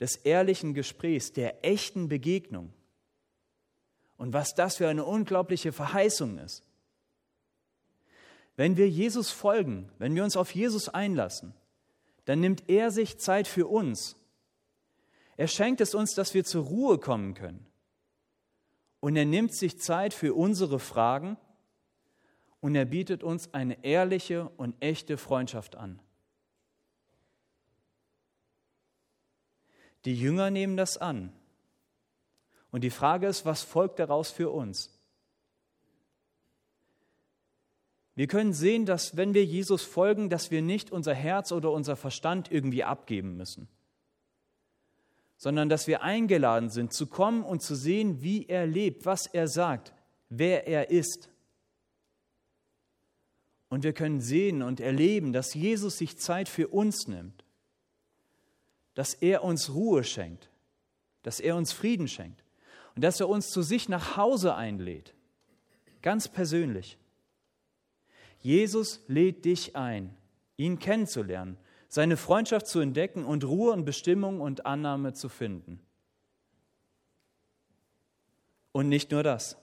des 0.00 0.16
ehrlichen 0.16 0.74
Gesprächs, 0.74 1.32
der 1.32 1.64
echten 1.64 2.08
Begegnung. 2.08 2.72
Und 4.16 4.32
was 4.32 4.54
das 4.54 4.76
für 4.76 4.88
eine 4.88 5.04
unglaubliche 5.04 5.72
Verheißung 5.72 6.38
ist. 6.38 6.64
Wenn 8.56 8.76
wir 8.76 8.88
Jesus 8.88 9.30
folgen, 9.30 9.90
wenn 9.98 10.14
wir 10.14 10.24
uns 10.24 10.36
auf 10.36 10.54
Jesus 10.54 10.88
einlassen, 10.88 11.54
dann 12.24 12.40
nimmt 12.40 12.68
er 12.68 12.90
sich 12.90 13.18
Zeit 13.18 13.48
für 13.48 13.66
uns. 13.66 14.16
Er 15.36 15.48
schenkt 15.48 15.80
es 15.80 15.94
uns, 15.94 16.14
dass 16.14 16.34
wir 16.34 16.44
zur 16.44 16.64
Ruhe 16.64 16.98
kommen 16.98 17.34
können. 17.34 17.66
Und 19.00 19.16
er 19.16 19.24
nimmt 19.24 19.54
sich 19.54 19.78
Zeit 19.80 20.12
für 20.12 20.34
unsere 20.34 20.78
Fragen 20.78 21.38
und 22.60 22.74
er 22.74 22.84
bietet 22.84 23.22
uns 23.22 23.54
eine 23.54 23.82
ehrliche 23.82 24.50
und 24.58 24.74
echte 24.80 25.16
Freundschaft 25.16 25.76
an. 25.76 26.00
Die 30.04 30.14
Jünger 30.14 30.50
nehmen 30.50 30.76
das 30.76 30.96
an 30.96 31.32
Und 32.70 32.82
die 32.82 32.90
Frage 32.90 33.26
ist, 33.26 33.44
was 33.44 33.62
folgt 33.62 33.98
daraus 33.98 34.30
für 34.30 34.50
uns? 34.50 34.90
Wir 38.14 38.26
können 38.26 38.52
sehen, 38.52 38.86
dass 38.86 39.16
wenn 39.16 39.34
wir 39.34 39.44
Jesus 39.44 39.82
folgen, 39.82 40.28
dass 40.28 40.50
wir 40.50 40.62
nicht 40.62 40.92
unser 40.92 41.14
Herz 41.14 41.52
oder 41.52 41.70
unser 41.70 41.96
Verstand 41.96 42.50
irgendwie 42.52 42.84
abgeben 42.84 43.36
müssen, 43.36 43.68
sondern 45.36 45.70
dass 45.70 45.86
wir 45.86 46.02
eingeladen 46.02 46.68
sind 46.68 46.92
zu 46.92 47.06
kommen 47.06 47.42
und 47.42 47.62
zu 47.62 47.74
sehen, 47.74 48.20
wie 48.20 48.46
er 48.46 48.66
lebt, 48.66 49.06
was 49.06 49.26
er 49.26 49.48
sagt, 49.48 49.94
wer 50.28 50.66
er 50.66 50.90
ist. 50.90 51.30
Und 53.70 53.84
wir 53.84 53.94
können 53.94 54.20
sehen 54.20 54.62
und 54.62 54.80
erleben, 54.80 55.32
dass 55.32 55.54
Jesus 55.54 55.96
sich 55.96 56.18
Zeit 56.18 56.48
für 56.48 56.68
uns 56.68 57.06
nimmt, 57.06 57.44
dass 59.00 59.14
er 59.14 59.42
uns 59.42 59.72
Ruhe 59.72 60.04
schenkt, 60.04 60.50
dass 61.22 61.40
er 61.40 61.56
uns 61.56 61.72
Frieden 61.72 62.06
schenkt 62.06 62.44
und 62.94 63.02
dass 63.02 63.18
er 63.18 63.30
uns 63.30 63.48
zu 63.48 63.62
sich 63.62 63.88
nach 63.88 64.18
Hause 64.18 64.54
einlädt, 64.54 65.14
ganz 66.02 66.28
persönlich. 66.28 66.98
Jesus 68.40 69.02
lädt 69.06 69.46
dich 69.46 69.74
ein, 69.74 70.14
ihn 70.58 70.78
kennenzulernen, 70.78 71.56
seine 71.88 72.18
Freundschaft 72.18 72.66
zu 72.66 72.80
entdecken 72.80 73.24
und 73.24 73.42
Ruhe 73.44 73.72
und 73.72 73.86
Bestimmung 73.86 74.42
und 74.42 74.66
Annahme 74.66 75.14
zu 75.14 75.30
finden. 75.30 75.80
Und 78.72 78.90
nicht 78.90 79.12
nur 79.12 79.22
das. 79.22 79.56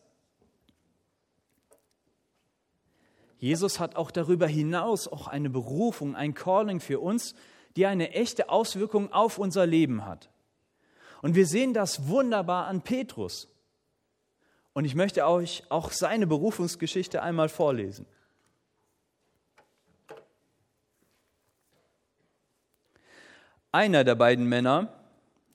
Jesus 3.37 3.79
hat 3.79 3.97
auch 3.97 4.09
darüber 4.09 4.47
hinaus 4.47 5.07
auch 5.07 5.27
eine 5.27 5.51
Berufung, 5.51 6.15
ein 6.15 6.33
Calling 6.33 6.79
für 6.79 6.99
uns, 6.99 7.35
die 7.77 7.85
eine 7.85 8.11
echte 8.11 8.49
Auswirkung 8.49 9.13
auf 9.13 9.37
unser 9.37 9.67
Leben 9.67 10.05
hat. 10.05 10.29
Und 11.21 11.35
wir 11.35 11.45
sehen 11.45 11.73
das 11.75 12.07
wunderbar 12.07 12.65
an 12.65 12.81
Petrus. 12.81 13.47
Und 14.73 14.85
ich 14.85 14.95
möchte 14.95 15.25
euch 15.27 15.63
auch 15.69 15.91
seine 15.91 16.25
Berufungsgeschichte 16.25 17.21
einmal 17.21 17.49
vorlesen. 17.49 18.07
Einer 23.71 24.03
der 24.03 24.15
beiden 24.15 24.49
Männer, 24.49 24.91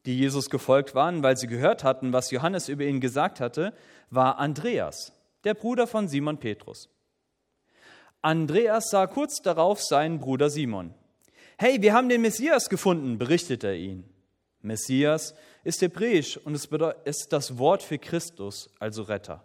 die 0.06 0.16
Jesus 0.16 0.48
gefolgt 0.48 0.94
waren, 0.94 1.24
weil 1.24 1.36
sie 1.36 1.48
gehört 1.48 1.82
hatten, 1.82 2.12
was 2.12 2.30
Johannes 2.30 2.68
über 2.68 2.84
ihn 2.84 3.00
gesagt 3.00 3.40
hatte, 3.40 3.74
war 4.10 4.38
Andreas, 4.38 5.12
der 5.42 5.54
Bruder 5.54 5.88
von 5.88 6.06
Simon 6.06 6.38
Petrus. 6.38 6.88
Andreas 8.20 8.90
sah 8.90 9.08
kurz 9.08 9.42
darauf 9.42 9.82
seinen 9.82 10.20
Bruder 10.20 10.50
Simon. 10.50 10.94
Hey, 11.58 11.80
wir 11.80 11.92
haben 11.92 12.08
den 12.08 12.22
Messias 12.22 12.68
gefunden, 12.68 13.18
berichtete 13.18 13.68
er 13.68 13.76
ihn. 13.76 14.04
Messias 14.62 15.34
ist 15.64 15.82
hebräisch 15.82 16.36
und 16.38 16.54
es 16.54 16.68
ist 17.04 17.32
das 17.32 17.58
Wort 17.58 17.82
für 17.82 17.98
Christus, 17.98 18.70
also 18.78 19.02
Retter. 19.02 19.44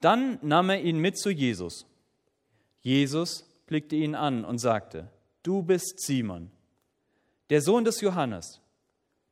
Dann 0.00 0.38
nahm 0.42 0.70
er 0.70 0.80
ihn 0.80 0.98
mit 0.98 1.18
zu 1.18 1.30
Jesus. 1.30 1.86
Jesus 2.80 3.48
blickte 3.66 3.96
ihn 3.96 4.14
an 4.14 4.44
und 4.44 4.58
sagte, 4.58 5.10
du 5.42 5.62
bist 5.62 6.00
Simon, 6.00 6.50
der 7.50 7.62
Sohn 7.62 7.84
des 7.84 8.00
Johannes. 8.00 8.60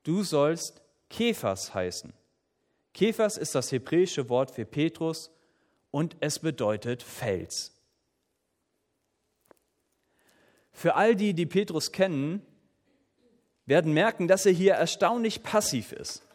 Du 0.02 0.22
sollst 0.22 0.80
Kephas 1.10 1.74
heißen. 1.74 2.12
Kephas 2.94 3.36
ist 3.36 3.54
das 3.54 3.70
hebräische 3.70 4.28
Wort 4.28 4.50
für 4.50 4.64
Petrus 4.64 5.30
und 5.90 6.16
es 6.20 6.38
bedeutet 6.38 7.02
Fels. 7.02 7.72
Für 10.72 10.94
all 10.94 11.14
die, 11.14 11.34
die 11.34 11.46
Petrus 11.46 11.92
kennen, 11.92 12.42
werden 13.66 13.92
merken, 13.92 14.28
dass 14.28 14.46
er 14.46 14.52
hier 14.52 14.74
erstaunlich 14.74 15.42
passiv 15.42 15.92
ist. 15.92 16.26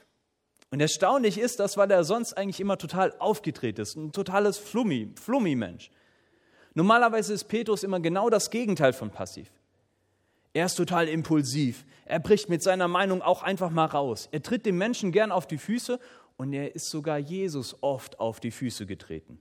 Und 0.70 0.82
erstaunlich 0.82 1.38
ist 1.38 1.60
das, 1.60 1.78
weil 1.78 1.90
er 1.92 2.04
sonst 2.04 2.34
eigentlich 2.34 2.60
immer 2.60 2.78
total 2.78 3.14
aufgedreht 3.20 3.80
ist, 3.80 3.96
ein 3.96 4.12
totales 4.12 4.58
Flummi, 4.58 5.14
Flummi-Mensch. 5.20 5.92
Normalerweise 6.74 7.34
ist 7.34 7.46
Petrus 7.46 7.84
immer 7.84 8.00
genau 8.00 8.30
das 8.30 8.52
Gegenteil 8.52 8.94
von 8.94 9.10
passiv. 9.10 9.50
Er 10.54 10.66
ist 10.66 10.76
total 10.76 11.08
impulsiv. 11.08 11.86
Er 12.06 12.20
bricht 12.20 12.50
mit 12.50 12.64
seiner 12.64 12.88
Meinung 12.88 13.22
auch 13.22 13.44
einfach 13.44 13.70
mal 13.70 13.86
raus. 13.86 14.28
Er 14.32 14.42
tritt 14.42 14.66
dem 14.66 14.78
Menschen 14.78 15.12
gern 15.12 15.32
auf 15.32 15.48
die 15.48 15.58
Füße 15.58 16.00
und 16.36 16.54
er 16.54 16.76
ist 16.76 16.90
sogar 16.90 17.18
Jesus 17.18 17.82
oft 17.82 18.20
auf 18.20 18.40
die 18.40 18.52
Füße 18.52 18.86
getreten. 18.86 19.40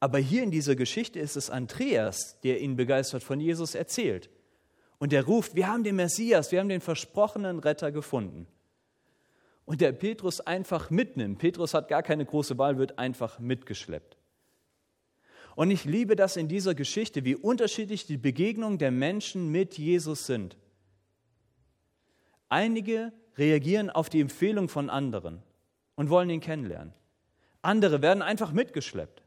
Aber 0.00 0.18
hier 0.18 0.42
in 0.42 0.50
dieser 0.50 0.74
Geschichte 0.74 1.20
ist 1.20 1.36
es 1.36 1.50
Andreas, 1.50 2.40
der 2.40 2.60
ihn 2.60 2.76
begeistert 2.76 3.22
von 3.22 3.38
Jesus 3.38 3.74
erzählt. 3.74 4.30
Und 4.98 5.12
er 5.12 5.24
ruft, 5.24 5.54
wir 5.54 5.68
haben 5.68 5.84
den 5.84 5.96
Messias, 5.96 6.50
wir 6.52 6.60
haben 6.60 6.70
den 6.70 6.80
versprochenen 6.80 7.58
Retter 7.58 7.92
gefunden. 7.92 8.46
Und 9.66 9.82
der 9.82 9.92
Petrus 9.92 10.40
einfach 10.40 10.90
mitnimmt. 10.90 11.38
Petrus 11.38 11.74
hat 11.74 11.88
gar 11.88 12.02
keine 12.02 12.24
große 12.24 12.58
Wahl, 12.58 12.78
wird 12.78 12.98
einfach 12.98 13.38
mitgeschleppt. 13.38 14.16
Und 15.54 15.70
ich 15.70 15.84
liebe 15.84 16.16
das 16.16 16.36
in 16.36 16.48
dieser 16.48 16.74
Geschichte, 16.74 17.24
wie 17.24 17.36
unterschiedlich 17.36 18.06
die 18.06 18.16
Begegnungen 18.16 18.78
der 18.78 18.90
Menschen 18.90 19.50
mit 19.52 19.76
Jesus 19.76 20.26
sind. 20.26 20.56
Einige 22.48 23.12
reagieren 23.36 23.90
auf 23.90 24.08
die 24.08 24.20
Empfehlung 24.20 24.68
von 24.68 24.88
anderen 24.90 25.42
und 25.94 26.08
wollen 26.08 26.30
ihn 26.30 26.40
kennenlernen. 26.40 26.94
Andere 27.62 28.00
werden 28.00 28.22
einfach 28.22 28.52
mitgeschleppt. 28.52 29.22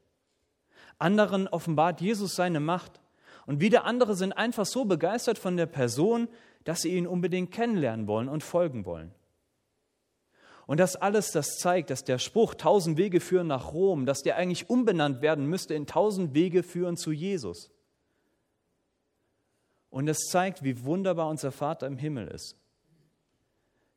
Anderen 0.98 1.48
offenbart 1.48 2.02
Jesus 2.02 2.36
seine 2.36 2.60
Macht 2.60 3.02
und 3.46 3.60
wieder 3.60 3.86
andere 3.86 4.16
sind 4.16 4.34
einfach 4.34 4.66
so 4.66 4.86
begeistert 4.86 5.38
von 5.38 5.58
der 5.58 5.66
Person, 5.66 6.28
dass 6.64 6.82
sie 6.82 6.96
ihn 6.96 7.08
unbedingt 7.08 7.52
kennenlernen 7.52 8.08
wollen 8.08 8.30
und 8.30 8.44
folgen 8.44 8.86
wollen. 8.86 9.14
Und 10.66 10.80
das 10.80 10.96
alles, 10.96 11.32
das 11.32 11.58
zeigt, 11.58 11.90
dass 11.90 12.06
der 12.06 12.20
Spruch 12.20 12.56
tausend 12.56 12.98
Wege 12.98 13.20
führen 13.20 13.48
nach 13.48 13.74
Rom, 13.74 14.06
dass 14.06 14.22
der 14.22 14.38
eigentlich 14.38 14.70
umbenannt 14.70 15.22
werden 15.22 15.46
müsste 15.46 15.74
in 15.74 15.88
tausend 15.88 16.34
Wege 16.34 16.64
führen 16.64 16.96
zu 16.96 17.12
Jesus. 17.12 17.70
Und 19.90 20.08
es 20.08 20.30
zeigt, 20.30 20.64
wie 20.64 20.86
wunderbar 20.86 21.28
unser 21.28 21.52
Vater 21.52 21.86
im 21.86 21.98
Himmel 21.98 22.30
ist. 22.30 22.56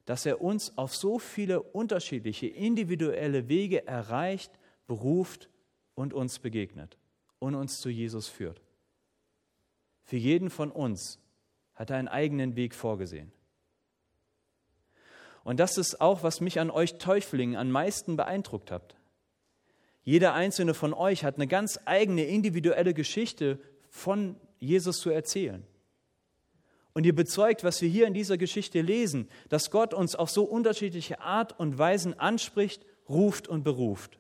Dass 0.07 0.26
er 0.26 0.41
uns 0.41 0.76
auf 0.76 0.95
so 0.95 1.19
viele 1.19 1.62
unterschiedliche, 1.62 2.49
individuelle 2.49 3.49
Wege 3.49 3.87
erreicht, 3.87 4.53
beruft 4.88 5.49
und 5.97 6.15
uns 6.15 6.38
begegnet 6.38 6.97
und 7.41 7.57
uns 7.57 7.81
zu 7.81 7.88
Jesus 7.88 8.29
führt. 8.29 8.62
Für 10.05 10.17
jeden 10.17 10.50
von 10.50 10.71
uns 10.71 11.19
hat 11.75 11.91
er 11.91 11.97
einen 11.97 12.07
eigenen 12.07 12.55
Weg 12.55 12.76
vorgesehen. 12.76 13.33
Und 15.43 15.59
das 15.59 15.79
ist 15.79 16.00
auch, 16.00 16.23
was 16.23 16.41
mich 16.41 16.61
an 16.61 16.71
euch 16.71 16.99
Täuflingen 16.99 17.57
am 17.57 17.71
meisten 17.71 18.17
beeindruckt 18.17 18.71
hat. 18.71 18.97
Jeder 20.03 20.35
einzelne 20.35 20.75
von 20.75 20.95
euch 20.95 21.25
hat 21.25 21.37
eine 21.37 21.49
ganz 21.49 21.81
eigene 21.85 22.25
individuelle 22.25 22.95
Geschichte 22.95 23.59
von 23.91 24.37
Jesus 24.59 24.99
zu 24.99 25.11
erzählen. 25.11 25.67
Und 26.95 27.05
ihr 27.05 27.15
bezeugt, 27.15 27.65
was 27.65 27.83
wir 27.83 27.88
hier 27.88 28.07
in 28.07 28.15
dieser 28.15 28.38
Geschichte 28.38 28.81
lesen, 28.81 29.29
dass 29.49 29.71
Gott 29.71 29.93
uns 29.93 30.15
auf 30.15 30.31
so 30.31 30.45
unterschiedliche 30.45 31.21
Art 31.21 31.59
und 31.59 31.79
Weisen 31.79 32.19
anspricht, 32.19 32.87
ruft 33.09 33.49
und 33.49 33.65
beruft. 33.65 34.19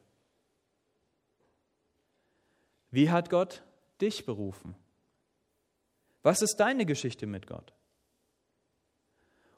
Wie 2.90 3.10
hat 3.10 3.30
Gott 3.30 3.62
dich 4.00 4.24
berufen? 4.26 4.74
Was 6.22 6.42
ist 6.42 6.56
deine 6.56 6.86
Geschichte 6.86 7.26
mit 7.26 7.46
Gott? 7.46 7.72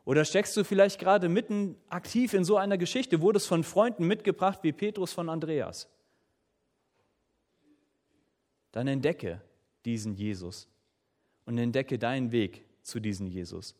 Oder 0.05 0.25
steckst 0.25 0.57
du 0.57 0.65
vielleicht 0.65 0.99
gerade 0.99 1.29
mitten 1.29 1.77
aktiv 1.91 2.33
in 2.33 2.45
so 2.45 2.57
einer 2.57 2.79
Geschichte, 2.79 3.21
wurdest 3.21 3.47
von 3.47 3.63
Freunden 3.63 4.07
mitgebracht 4.07 4.61
wie 4.63 4.73
Petrus 4.73 5.13
von 5.13 5.29
Andreas? 5.29 5.89
Dann 8.73 8.89
entdecke 8.89 9.43
diesen 9.85 10.15
Jesus 10.15 10.69
und 11.45 11.59
entdecke 11.59 11.99
deinen 11.99 12.33
Weg 12.33 12.65
zu 12.83 13.01
diesem 13.01 13.27
Jesus. 13.27 13.75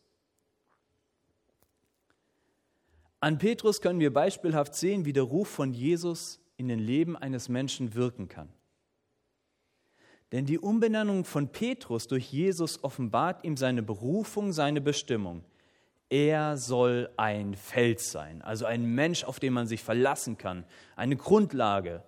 An 3.19 3.37
Petrus 3.37 3.81
können 3.81 3.99
wir 3.99 4.13
beispielhaft 4.13 4.75
sehen, 4.75 5.05
wie 5.05 5.13
der 5.13 5.23
Ruf 5.23 5.49
von 5.49 5.73
Jesus 5.73 6.39
in 6.57 6.67
den 6.67 6.79
Leben 6.79 7.17
eines 7.17 7.49
Menschen 7.49 7.95
wirken 7.95 8.27
kann. 8.29 8.49
Denn 10.31 10.45
die 10.45 10.59
Umbenennung 10.59 11.25
von 11.25 11.49
Petrus 11.49 12.07
durch 12.07 12.31
Jesus 12.31 12.83
offenbart 12.83 13.43
ihm 13.43 13.57
seine 13.57 13.81
Berufung, 13.81 14.53
seine 14.53 14.79
Bestimmung. 14.79 15.43
Er 16.09 16.57
soll 16.57 17.09
ein 17.17 17.55
Fels 17.55 18.11
sein, 18.11 18.41
also 18.41 18.65
ein 18.65 18.83
Mensch, 18.83 19.23
auf 19.23 19.39
den 19.39 19.53
man 19.53 19.67
sich 19.67 19.83
verlassen 19.83 20.37
kann, 20.37 20.65
eine 20.95 21.15
Grundlage. 21.15 22.03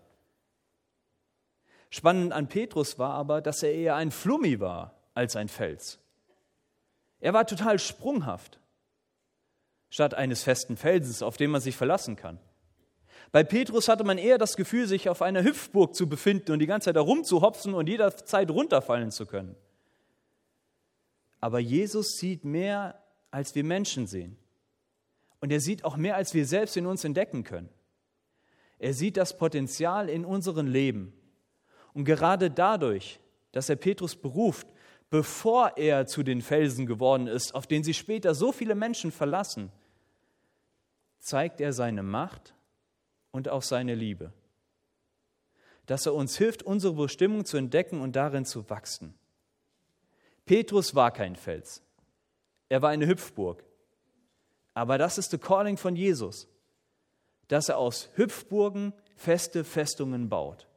Spannend 1.90 2.32
an 2.32 2.48
Petrus 2.48 2.98
war 2.98 3.14
aber, 3.14 3.42
dass 3.42 3.64
er 3.64 3.74
eher 3.74 3.96
ein 3.96 4.12
Flummi 4.12 4.60
war 4.60 4.96
als 5.14 5.36
ein 5.36 5.50
Fels. 5.50 6.00
Er 7.20 7.34
war 7.34 7.46
total 7.46 7.78
sprunghaft, 7.78 8.60
statt 9.90 10.14
eines 10.14 10.44
festen 10.44 10.78
Felsens, 10.78 11.22
auf 11.22 11.38
den 11.38 11.52
man 11.52 11.62
sich 11.62 11.76
verlassen 11.76 12.16
kann. 12.16 12.40
Bei 13.32 13.44
Petrus 13.44 13.88
hatte 13.88 14.04
man 14.04 14.18
eher 14.18 14.38
das 14.38 14.58
Gefühl, 14.58 14.88
sich 14.88 15.08
auf 15.08 15.22
einer 15.22 15.44
Hüpfburg 15.44 15.96
zu 15.96 16.10
befinden 16.10 16.52
und 16.52 16.60
die 16.60 16.66
ganze 16.68 16.86
Zeit 16.86 16.96
herumzuhopsen 16.96 17.74
und 17.74 17.88
jederzeit 17.88 18.50
runterfallen 18.50 19.12
zu 19.12 19.26
können. 19.26 19.56
Aber 21.40 21.60
Jesus 21.60 22.18
sieht 22.18 22.44
mehr, 22.44 23.02
als 23.32 23.56
wir 23.56 23.64
Menschen 23.64 24.06
sehen. 24.06 24.38
Und 25.40 25.52
er 25.52 25.62
sieht 25.62 25.86
auch 25.86 25.96
mehr, 25.96 26.18
als 26.18 26.34
wir 26.34 26.46
selbst 26.46 26.76
in 26.76 26.86
uns 26.86 27.04
entdecken 27.04 27.44
können. 27.44 27.70
Er 28.78 28.94
sieht 28.94 29.16
das 29.16 29.38
Potenzial 29.38 30.10
in 30.10 30.26
unserem 30.26 30.68
Leben. 30.68 31.14
Und 31.94 32.04
gerade 32.04 32.52
dadurch, 32.52 33.20
dass 33.54 33.70
er 33.70 33.76
Petrus 33.78 34.16
beruft, 34.16 34.68
bevor 35.10 35.78
er 35.78 36.06
zu 36.06 36.22
den 36.22 36.42
Felsen 36.42 36.86
geworden 36.86 37.28
ist, 37.28 37.56
auf 37.56 37.66
den 37.66 37.84
sich 37.84 37.98
später 37.98 38.36
so 38.36 38.52
viele 38.52 38.76
Menschen 38.76 39.12
verlassen, 39.12 39.72
zeigt 41.20 41.62
er 41.62 41.74
seine 41.74 42.04
Macht 42.04 42.54
und 43.32 43.50
auch 43.50 43.64
seine 43.64 43.96
Liebe. 43.96 44.32
Dass 45.86 46.06
er 46.06 46.14
uns 46.14 46.38
hilft, 46.38 46.64
unsere 46.64 46.94
Bestimmung 46.94 47.46
zu 47.46 47.58
entdecken 47.58 48.02
und 48.02 48.16
darin 48.16 48.46
zu 48.46 48.70
wachsen. 48.70 49.14
Petrus 50.46 50.96
war 50.96 51.12
kein 51.12 51.36
Fels. 51.36 51.82
Er 52.70 52.82
war 52.82 52.90
eine 52.90 53.08
Hüpfburg. 53.08 53.64
Aber 54.74 54.98
das 54.98 55.18
ist 55.18 55.32
der 55.34 55.40
Calling 55.40 55.78
von 55.78 55.96
Jesus, 55.96 56.48
dass 57.48 57.70
er 57.70 57.78
aus 57.78 58.10
Hüpfburgen 58.16 58.94
feste 59.16 59.64
Festungen 59.64 60.30
baut. 60.30 60.68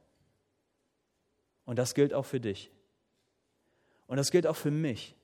Und 1.65 1.79
das 1.79 1.93
gilt 1.93 2.13
auch 2.13 2.25
für 2.25 2.39
dich. 2.39 2.71
Und 4.07 4.17
das 4.17 4.31
gilt 4.31 4.45
auch 4.45 4.55
für 4.55 4.71
mich. 4.71 5.15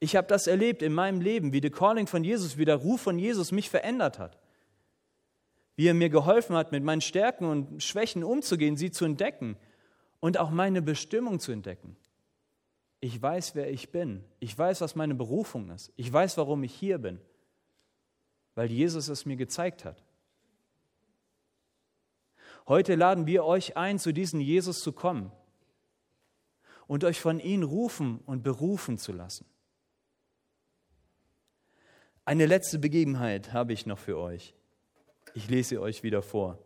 Ich 0.00 0.16
habe 0.16 0.26
das 0.26 0.46
erlebt 0.46 0.82
in 0.82 0.92
meinem 0.92 1.20
Leben, 1.20 1.52
wie 1.52 1.60
der 1.60 1.70
Calling 1.70 2.06
von 2.06 2.24
Jesus, 2.24 2.56
wie 2.56 2.64
der 2.64 2.76
Ruf 2.76 3.02
von 3.02 3.18
Jesus 3.18 3.52
mich 3.52 3.70
verändert 3.70 4.18
hat. 4.18 4.38
Wie 5.76 5.88
er 5.88 5.94
mir 5.94 6.08
geholfen 6.08 6.56
hat, 6.56 6.72
mit 6.72 6.84
meinen 6.84 7.00
Stärken 7.00 7.46
und 7.46 7.82
Schwächen 7.82 8.22
umzugehen, 8.22 8.76
sie 8.76 8.90
zu 8.90 9.04
entdecken 9.04 9.56
und 10.20 10.38
auch 10.38 10.50
meine 10.50 10.82
Bestimmung 10.82 11.40
zu 11.40 11.52
entdecken. 11.52 11.96
Ich 13.00 13.20
weiß, 13.20 13.54
wer 13.54 13.70
ich 13.70 13.90
bin. 13.90 14.24
Ich 14.40 14.56
weiß, 14.56 14.80
was 14.80 14.94
meine 14.94 15.14
Berufung 15.14 15.70
ist. 15.70 15.92
Ich 15.96 16.10
weiß, 16.10 16.38
warum 16.38 16.62
ich 16.62 16.74
hier 16.74 16.98
bin, 16.98 17.20
weil 18.54 18.70
Jesus 18.70 19.08
es 19.08 19.26
mir 19.26 19.36
gezeigt 19.36 19.84
hat. 19.84 20.02
Heute 22.66 22.94
laden 22.94 23.26
wir 23.26 23.44
euch 23.44 23.76
ein, 23.76 23.98
zu 23.98 24.12
diesem 24.12 24.40
Jesus 24.40 24.80
zu 24.80 24.92
kommen 24.92 25.30
und 26.86 27.04
euch 27.04 27.20
von 27.20 27.40
ihm 27.40 27.62
rufen 27.62 28.20
und 28.24 28.42
berufen 28.42 28.96
zu 28.96 29.12
lassen. 29.12 29.44
Eine 32.24 32.46
letzte 32.46 32.78
Begebenheit 32.78 33.52
habe 33.52 33.74
ich 33.74 33.84
noch 33.84 33.98
für 33.98 34.16
euch. 34.16 34.54
Ich 35.32 35.48
lese 35.48 35.80
euch 35.80 36.02
wieder 36.02 36.22
vor. 36.22 36.58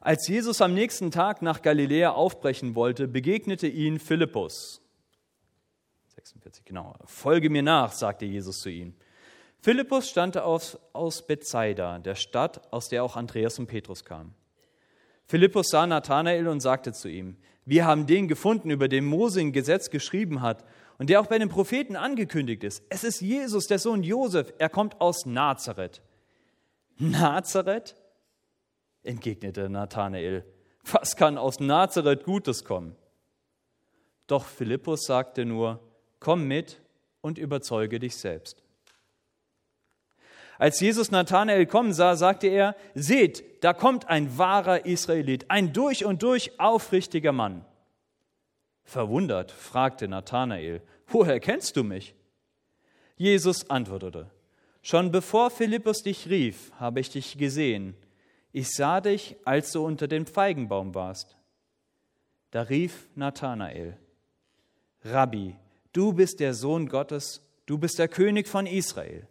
Als 0.00 0.28
Jesus 0.28 0.60
am 0.60 0.72
nächsten 0.72 1.10
Tag 1.10 1.42
nach 1.42 1.62
Galiläa 1.62 2.12
aufbrechen 2.12 2.76
wollte, 2.76 3.08
begegnete 3.08 3.66
ihn 3.66 3.98
Philippus. 3.98 4.80
46, 6.14 6.64
genau. 6.64 6.94
Folge 7.06 7.50
mir 7.50 7.64
nach, 7.64 7.90
sagte 7.90 8.24
Jesus 8.24 8.60
zu 8.60 8.70
ihm. 8.70 8.94
Philippus 9.58 10.08
stand 10.08 10.38
aus, 10.38 10.78
aus 10.92 11.26
Bethsaida, 11.26 11.98
der 11.98 12.14
Stadt, 12.14 12.72
aus 12.72 12.88
der 12.88 13.02
auch 13.02 13.16
Andreas 13.16 13.58
und 13.58 13.66
Petrus 13.66 14.04
kamen. 14.04 14.32
Philippus 15.26 15.68
sah 15.68 15.86
Nathanael 15.86 16.48
und 16.48 16.60
sagte 16.60 16.92
zu 16.92 17.08
ihm, 17.08 17.36
wir 17.64 17.84
haben 17.84 18.06
den 18.06 18.28
gefunden, 18.28 18.70
über 18.70 18.88
den 18.88 19.04
Mose 19.04 19.40
im 19.40 19.52
Gesetz 19.52 19.90
geschrieben 19.90 20.40
hat 20.40 20.64
und 20.98 21.10
der 21.10 21.20
auch 21.20 21.26
bei 21.26 21.38
den 21.38 21.48
Propheten 21.48 21.96
angekündigt 21.96 22.62
ist. 22.62 22.84
Es 22.88 23.02
ist 23.02 23.20
Jesus, 23.20 23.66
der 23.66 23.80
Sohn 23.80 24.04
Josef. 24.04 24.52
Er 24.58 24.68
kommt 24.68 25.00
aus 25.00 25.26
Nazareth. 25.26 26.00
Nazareth? 26.98 27.96
entgegnete 29.02 29.68
Nathanael. 29.68 30.44
Was 30.90 31.16
kann 31.16 31.38
aus 31.38 31.58
Nazareth 31.60 32.24
Gutes 32.24 32.64
kommen? 32.64 32.96
Doch 34.26 34.44
Philippus 34.44 35.04
sagte 35.04 35.44
nur, 35.44 35.80
komm 36.20 36.46
mit 36.46 36.80
und 37.20 37.38
überzeuge 37.38 37.98
dich 37.98 38.16
selbst. 38.16 38.62
Als 40.58 40.80
Jesus 40.80 41.10
Nathanael 41.10 41.66
kommen 41.66 41.92
sah, 41.92 42.16
sagte 42.16 42.46
er, 42.46 42.76
seht, 42.94 43.55
da 43.66 43.74
kommt 43.74 44.08
ein 44.08 44.38
wahrer 44.38 44.86
Israelit, 44.86 45.50
ein 45.50 45.72
durch 45.72 46.04
und 46.04 46.22
durch 46.22 46.60
aufrichtiger 46.60 47.32
Mann. 47.32 47.64
Verwundert 48.84 49.50
fragte 49.50 50.06
Nathanael, 50.06 50.82
woher 51.08 51.40
kennst 51.40 51.76
du 51.76 51.82
mich? 51.82 52.14
Jesus 53.16 53.68
antwortete, 53.68 54.30
schon 54.82 55.10
bevor 55.10 55.50
Philippus 55.50 56.04
dich 56.04 56.30
rief, 56.30 56.70
habe 56.78 57.00
ich 57.00 57.10
dich 57.10 57.38
gesehen. 57.38 57.96
Ich 58.52 58.72
sah 58.72 59.00
dich, 59.00 59.34
als 59.44 59.72
du 59.72 59.84
unter 59.84 60.06
dem 60.06 60.26
Feigenbaum 60.26 60.94
warst. 60.94 61.36
Da 62.52 62.62
rief 62.62 63.08
Nathanael, 63.16 63.96
Rabbi, 65.04 65.56
du 65.92 66.12
bist 66.12 66.38
der 66.38 66.54
Sohn 66.54 66.88
Gottes, 66.88 67.44
du 67.66 67.78
bist 67.78 67.98
der 67.98 68.06
König 68.06 68.46
von 68.46 68.68
Israel. 68.68 69.26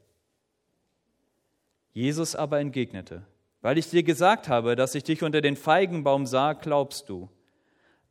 Jesus 1.93 2.35
aber 2.35 2.59
entgegnete, 2.59 3.25
weil 3.65 3.79
ich 3.79 3.89
dir 3.89 4.03
gesagt 4.03 4.47
habe, 4.47 4.75
dass 4.75 4.93
ich 4.93 5.03
dich 5.05 5.23
unter 5.23 5.41
den 5.41 5.55
Feigenbaum 5.55 6.27
sah, 6.27 6.53
glaubst 6.53 7.09
du, 7.09 7.31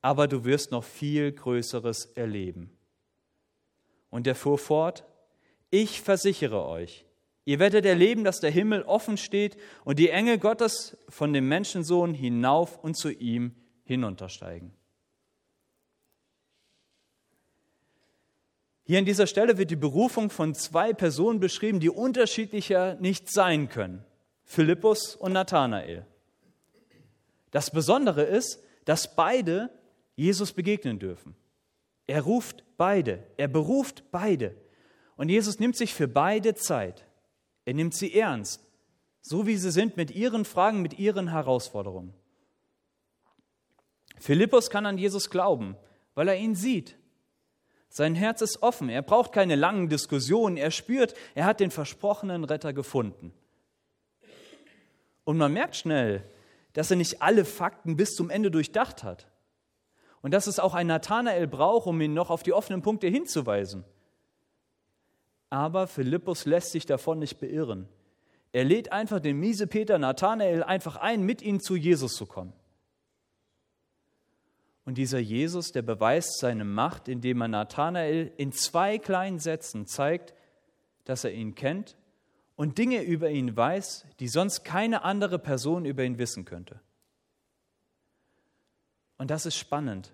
aber 0.01 0.27
du 0.27 0.45
wirst 0.45 0.73
noch 0.73 0.83
viel 0.83 1.31
Größeres 1.31 2.07
erleben. 2.07 2.77
Und 4.11 4.27
er 4.27 4.35
fuhr 4.35 4.59
fort, 4.59 5.05
ich 5.71 6.01
versichere 6.01 6.67
euch, 6.67 7.07
ihr 7.45 7.61
werdet 7.61 7.87
erleben, 7.87 8.25
dass 8.25 8.40
der 8.40 8.51
Himmel 8.51 8.83
offen 8.83 9.17
steht 9.17 9.57
und 9.85 10.01
die 10.01 10.09
Engel 10.09 10.38
Gottes 10.38 10.97
von 11.09 11.33
dem 11.33 11.47
Menschensohn 11.47 12.14
hinauf 12.14 12.83
und 12.83 12.97
zu 12.97 13.11
ihm 13.12 13.55
hinuntersteigen. 13.85 14.73
Hier 18.83 18.99
an 18.99 19.05
dieser 19.05 19.29
Stelle 19.29 19.57
wird 19.57 19.71
die 19.71 19.77
Berufung 19.77 20.31
von 20.31 20.53
zwei 20.57 20.93
Personen 20.93 21.38
beschrieben, 21.38 21.79
die 21.79 21.90
unterschiedlicher 21.90 22.97
nicht 22.97 23.31
sein 23.33 23.69
können. 23.69 24.05
Philippus 24.44 25.16
und 25.16 25.33
Nathanael. 25.33 26.07
Das 27.50 27.70
Besondere 27.70 28.22
ist, 28.22 28.62
dass 28.85 29.14
beide 29.14 29.70
Jesus 30.16 30.52
begegnen 30.52 30.98
dürfen. 30.98 31.35
Er 32.07 32.22
ruft 32.22 32.64
beide, 32.76 33.26
er 33.37 33.48
beruft 33.48 34.11
beide. 34.11 34.54
Und 35.16 35.28
Jesus 35.28 35.59
nimmt 35.59 35.76
sich 35.76 35.94
für 35.94 36.09
beide 36.09 36.54
Zeit. 36.54 37.07
Er 37.64 37.74
nimmt 37.74 37.94
sie 37.94 38.14
ernst, 38.14 38.62
so 39.22 39.46
wie 39.46 39.57
sie 39.57 39.70
sind 39.70 39.96
mit 39.96 40.11
ihren 40.11 40.44
Fragen, 40.44 40.83
mit 40.83 40.98
ihren 40.98 41.28
Herausforderungen. 41.28 42.12
Philippus 44.18 44.70
kann 44.70 44.87
an 44.87 44.98
Jesus 44.98 45.30
glauben, 45.30 45.76
weil 46.14 46.28
er 46.28 46.37
ihn 46.37 46.54
sieht, 46.54 46.96
sein 47.88 48.16
Herz 48.16 48.40
ist 48.40 48.61
offen, 48.61 48.88
er 48.88 49.02
braucht 49.02 49.30
keine 49.30 49.54
langen 49.54 49.88
Diskussionen, 49.88 50.57
er 50.57 50.72
spürt, 50.72 51.14
er 51.37 51.44
hat 51.44 51.61
den 51.61 51.70
versprochenen 51.70 52.42
Retter 52.42 52.72
gefunden. 52.72 53.33
Und 55.25 55.39
man 55.39 55.53
merkt 55.53 55.77
schnell, 55.77 56.23
dass 56.75 56.91
er 56.91 56.97
nicht 56.97 57.23
alle 57.23 57.45
Fakten 57.45 57.97
bis 57.97 58.15
zum 58.15 58.31
Ende 58.31 58.51
durchdacht 58.51 59.03
hat. 59.03 59.29
Und 60.23 60.33
dass 60.33 60.47
es 60.47 60.59
auch 60.59 60.75
ein 60.75 60.87
Nathanael 60.87 61.47
braucht, 61.47 61.87
um 61.87 62.01
ihn 62.01 62.15
noch 62.15 62.31
auf 62.31 62.43
die 62.43 62.53
offenen 62.53 62.83
Punkte 62.83 63.09
hinzuweisen. 63.09 63.85
Aber 65.51 65.87
Philippus 65.87 66.47
lässt 66.47 66.73
sich 66.73 66.87
davon 66.87 67.19
nicht 67.19 67.39
beirren. 67.41 67.89
Er 68.53 68.65
lädt 68.65 68.93
einfach 68.93 69.21
den 69.21 69.39
miese 69.39 69.67
Peter 69.67 69.99
Nathanael 69.99 70.63
einfach 70.63 70.97
ein, 70.97 71.23
mit 71.23 71.43
ihm 71.43 71.61
zu 71.61 71.77
Jesus 71.77 72.15
zu 72.15 72.27
kommen. 72.27 72.53
Und 74.85 74.99
dieser 74.99 75.19
Jesus, 75.19 75.73
der 75.73 75.83
beweist 75.83 76.39
seine 76.39 76.65
Macht, 76.65 77.09
indem 77.09 77.41
er 77.41 77.49
Nathanael 77.49 78.33
in 78.37 78.53
zwei 78.53 78.99
kleinen 78.99 79.39
Sätzen 79.39 79.87
zeigt, 79.87 80.35
dass 81.05 81.25
er 81.25 81.33
ihn 81.33 81.55
kennt 81.55 81.97
und 82.57 82.79
Dinge 82.79 83.03
über 83.03 83.31
ihn 83.31 83.57
weiß, 83.57 84.07
die 84.21 84.29
sonst 84.29 84.64
keine 84.64 85.03
andere 85.03 85.38
Person 85.38 85.85
über 85.85 86.05
ihn 86.05 86.19
wissen 86.19 86.45
könnte. 86.45 86.81
Und 89.17 89.31
das 89.31 89.47
ist 89.47 89.57
spannend, 89.57 90.12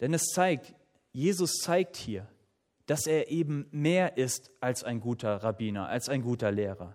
denn 0.00 0.14
es 0.14 0.26
zeigt, 0.26 0.74
Jesus 1.12 1.54
zeigt 1.58 1.96
hier, 1.96 2.26
dass 2.86 3.06
er 3.06 3.30
eben 3.30 3.66
mehr 3.70 4.16
ist 4.16 4.50
als 4.60 4.84
ein 4.84 5.00
guter 5.00 5.36
Rabbiner, 5.42 5.88
als 5.88 6.08
ein 6.08 6.22
guter 6.22 6.50
Lehrer, 6.52 6.94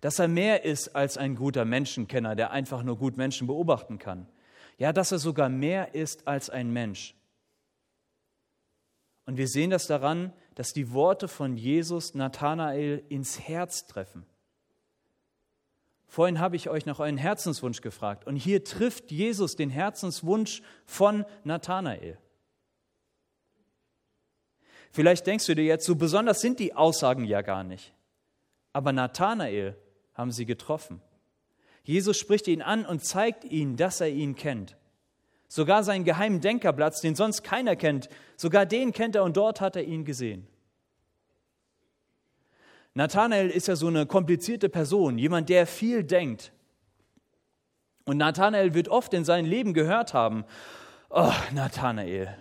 dass 0.00 0.18
er 0.18 0.28
mehr 0.28 0.64
ist 0.64 0.94
als 0.94 1.16
ein 1.16 1.34
guter 1.34 1.64
Menschenkenner, 1.64 2.36
der 2.36 2.50
einfach 2.50 2.82
nur 2.82 2.98
gut 2.98 3.16
Menschen 3.16 3.46
beobachten 3.46 3.98
kann, 3.98 4.28
ja, 4.78 4.92
dass 4.92 5.12
er 5.12 5.18
sogar 5.18 5.48
mehr 5.48 5.94
ist 5.94 6.26
als 6.26 6.50
ein 6.50 6.72
Mensch. 6.72 7.14
Und 9.26 9.38
wir 9.38 9.48
sehen 9.48 9.70
das 9.70 9.86
daran, 9.86 10.32
dass 10.54 10.72
die 10.72 10.92
Worte 10.92 11.28
von 11.28 11.56
Jesus 11.56 12.14
Nathanael 12.14 13.04
ins 13.08 13.40
Herz 13.40 13.86
treffen. 13.86 14.26
Vorhin 16.06 16.38
habe 16.38 16.54
ich 16.54 16.68
euch 16.68 16.86
nach 16.86 17.00
euren 17.00 17.16
Herzenswunsch 17.16 17.80
gefragt 17.80 18.26
und 18.26 18.36
hier 18.36 18.62
trifft 18.62 19.10
Jesus 19.10 19.56
den 19.56 19.70
Herzenswunsch 19.70 20.62
von 20.86 21.24
Nathanael. 21.42 22.18
Vielleicht 24.92 25.26
denkst 25.26 25.46
du 25.46 25.56
dir 25.56 25.64
jetzt, 25.64 25.86
so 25.86 25.96
besonders 25.96 26.40
sind 26.40 26.60
die 26.60 26.74
Aussagen 26.74 27.24
ja 27.24 27.42
gar 27.42 27.64
nicht. 27.64 27.92
Aber 28.72 28.92
Nathanael 28.92 29.76
haben 30.14 30.30
sie 30.30 30.46
getroffen. 30.46 31.00
Jesus 31.82 32.16
spricht 32.16 32.46
ihn 32.46 32.62
an 32.62 32.86
und 32.86 33.04
zeigt 33.04 33.44
ihm, 33.44 33.76
dass 33.76 34.00
er 34.00 34.10
ihn 34.10 34.36
kennt. 34.36 34.76
Sogar 35.54 35.84
seinen 35.84 36.02
geheimen 36.02 36.40
Denkerplatz, 36.40 37.00
den 37.00 37.14
sonst 37.14 37.44
keiner 37.44 37.76
kennt, 37.76 38.08
sogar 38.36 38.66
den 38.66 38.90
kennt 38.90 39.14
er 39.14 39.22
und 39.22 39.36
dort 39.36 39.60
hat 39.60 39.76
er 39.76 39.84
ihn 39.84 40.04
gesehen. 40.04 40.48
Nathanael 42.94 43.50
ist 43.50 43.68
ja 43.68 43.76
so 43.76 43.86
eine 43.86 44.04
komplizierte 44.04 44.68
Person, 44.68 45.16
jemand, 45.16 45.48
der 45.48 45.68
viel 45.68 46.02
denkt. 46.02 46.50
Und 48.04 48.16
Nathanael 48.16 48.74
wird 48.74 48.88
oft 48.88 49.14
in 49.14 49.24
seinem 49.24 49.46
Leben 49.46 49.74
gehört 49.74 50.12
haben, 50.12 50.44
oh, 51.08 51.30
Nathanael, 51.52 52.36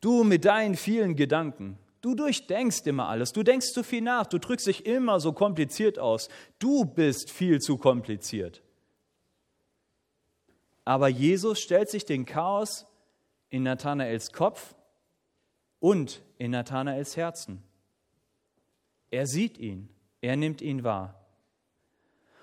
du 0.00 0.22
mit 0.22 0.44
deinen 0.44 0.76
vielen 0.76 1.16
Gedanken, 1.16 1.76
du 2.02 2.14
durchdenkst 2.14 2.86
immer 2.86 3.08
alles, 3.08 3.32
du 3.32 3.42
denkst 3.42 3.72
zu 3.72 3.82
viel 3.82 4.02
nach, 4.02 4.26
du 4.26 4.38
drückst 4.38 4.68
dich 4.68 4.86
immer 4.86 5.18
so 5.18 5.32
kompliziert 5.32 5.98
aus, 5.98 6.28
du 6.60 6.84
bist 6.84 7.32
viel 7.32 7.58
zu 7.60 7.78
kompliziert. 7.78 8.63
Aber 10.84 11.08
Jesus 11.08 11.60
stellt 11.60 11.88
sich 11.88 12.04
den 12.04 12.26
Chaos 12.26 12.86
in 13.50 13.62
Nathanaels 13.62 14.32
Kopf 14.32 14.74
und 15.80 16.22
in 16.38 16.50
Nathanaels 16.50 17.16
Herzen. 17.16 17.62
Er 19.10 19.26
sieht 19.26 19.58
ihn, 19.58 19.88
er 20.20 20.36
nimmt 20.36 20.60
ihn 20.60 20.84
wahr. 20.84 21.24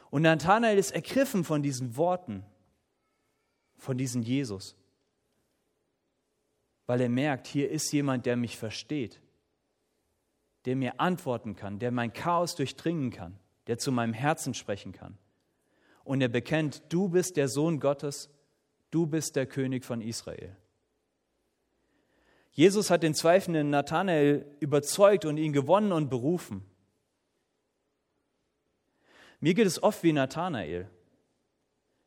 Und 0.10 0.24
Nathanael 0.24 0.78
ist 0.78 0.92
ergriffen 0.92 1.44
von 1.44 1.64
diesen 1.64 1.96
Worten, 1.96 2.46
von 3.78 3.98
diesem 3.98 4.22
Jesus, 4.22 4.76
weil 6.86 7.02
er 7.02 7.10
merkt, 7.10 7.48
hier 7.48 7.70
ist 7.70 7.92
jemand, 7.92 8.26
der 8.26 8.36
mich 8.36 8.58
versteht, 8.58 9.22
der 10.66 10.76
mir 10.76 11.00
antworten 11.00 11.56
kann, 11.56 11.80
der 11.80 11.92
mein 11.92 12.14
Chaos 12.14 12.56
durchdringen 12.56 13.10
kann, 13.10 13.40
der 13.68 13.78
zu 13.78 13.92
meinem 13.92 14.14
Herzen 14.14 14.54
sprechen 14.54 14.92
kann. 14.92 15.18
Und 16.04 16.22
er 16.22 16.30
bekennt, 16.30 16.84
du 16.90 17.10
bist 17.10 17.38
der 17.38 17.48
Sohn 17.48 17.80
Gottes, 17.80 18.30
du 18.90 19.06
bist 19.06 19.36
der 19.36 19.46
König 19.46 19.86
von 19.86 20.02
Israel. 20.02 20.56
Jesus 22.52 22.90
hat 22.90 23.04
den 23.04 23.14
zweifelnden 23.14 23.70
Nathanael 23.70 24.46
überzeugt 24.60 25.26
und 25.26 25.38
ihn 25.38 25.54
gewonnen 25.54 25.92
und 25.92 26.10
berufen. 26.10 26.66
Mir 29.40 29.54
geht 29.54 29.68
es 29.68 29.82
oft 29.82 30.04
wie 30.04 30.14
Nathanael, 30.14 30.90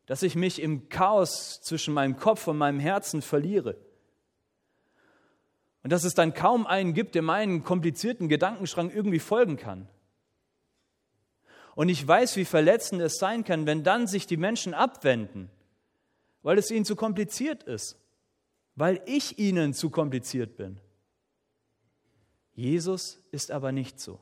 dass 0.07 0.23
ich 0.23 0.37
mich 0.37 0.61
im 0.61 0.89
Chaos 0.89 1.61
zwischen 1.63 1.95
meinem 1.95 2.17
Kopf 2.17 2.47
und 2.47 2.59
meinem 2.59 2.79
Herzen 2.79 3.23
verliere. 3.23 3.77
Und 5.83 5.91
dass 5.91 6.05
es 6.05 6.15
dann 6.15 6.35
kaum 6.35 6.67
einen 6.67 6.95
gibt, 6.95 7.15
der 7.15 7.23
meinen 7.23 7.65
komplizierten 7.65 8.29
Gedankenschrank 8.29 8.95
irgendwie 8.95 9.19
folgen 9.19 9.57
kann. 9.57 9.89
Und 11.75 11.89
ich 11.89 12.07
weiß, 12.07 12.37
wie 12.37 12.45
verletzend 12.45 13.03
es 13.03 13.17
sein 13.17 13.45
kann, 13.45 13.67
wenn 13.67 13.83
dann 13.83 14.07
sich 14.07 14.27
die 14.27 14.37
Menschen 14.37 14.75
abwenden, 14.75 15.51
weil 16.43 16.59
es 16.59 16.71
ihnen 16.71 16.85
zu 16.85 16.97
kompliziert 16.97 17.63
ist 17.65 17.99
weil 18.77 19.01
ich 19.07 19.39
ihnen 19.39 19.73
zu 19.73 19.91
kompliziert 19.91 20.57
bin. 20.57 20.79
Jesus 22.55 23.21
ist 23.31 23.51
aber 23.51 23.73
nicht 23.73 24.01
so. 24.01 24.21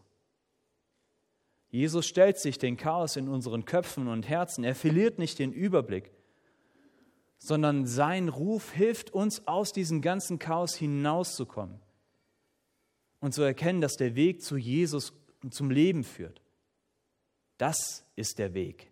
Jesus 1.69 2.07
stellt 2.07 2.39
sich 2.39 2.59
den 2.59 2.77
Chaos 2.77 3.17
in 3.17 3.29
unseren 3.29 3.65
Köpfen 3.65 4.09
und 4.09 4.29
Herzen. 4.29 4.63
Er 4.63 4.75
verliert 4.75 5.19
nicht 5.19 5.39
den 5.39 5.53
Überblick, 5.53 6.11
sondern 7.39 7.87
sein 7.87 8.29
Ruf 8.29 8.73
hilft 8.73 9.11
uns, 9.11 9.47
aus 9.47 9.73
diesem 9.73 10.03
ganzen 10.03 10.39
Chaos 10.39 10.75
hinauszukommen 10.75 11.81
und 13.21 13.33
zu 13.33 13.43
erkennen, 13.43 13.81
dass 13.81 13.97
der 13.97 14.15
Weg 14.17 14.43
zu 14.43 14.57
Jesus 14.57 15.15
und 15.43 15.55
zum 15.55 15.71
Leben 15.71 16.05
führt. 16.05 16.42
Das 17.63 18.05
ist 18.17 18.41
der 18.41 18.55
Weg. 18.55 18.91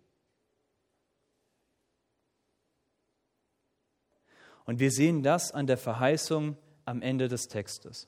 Und 4.63 4.79
wir 4.79 4.91
sehen 4.91 5.23
das 5.23 5.51
an 5.51 5.67
der 5.67 5.75
Verheißung 5.75 6.55
am 6.85 7.01
Ende 7.01 7.27
des 7.27 7.49
Textes. 7.49 8.07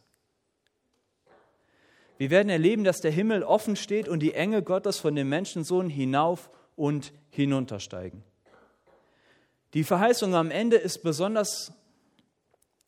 Wir 2.17 2.29
werden 2.29 2.47
erleben, 2.47 2.85
dass 2.85 3.01
der 3.01 3.11
Himmel 3.11 3.43
offen 3.43 3.75
steht 3.75 4.07
und 4.07 4.21
die 4.21 4.35
Engel 4.35 4.61
Gottes 4.61 4.99
von 4.99 5.15
dem 5.15 5.27
Menschensohn 5.27 5.89
hinauf 5.89 6.49
und 6.77 7.11
hinuntersteigen. 7.29 8.23
Die 9.73 9.83
Verheißung 9.83 10.33
am 10.33 10.49
Ende 10.49 10.77
ist 10.77 11.03
besonders, 11.03 11.73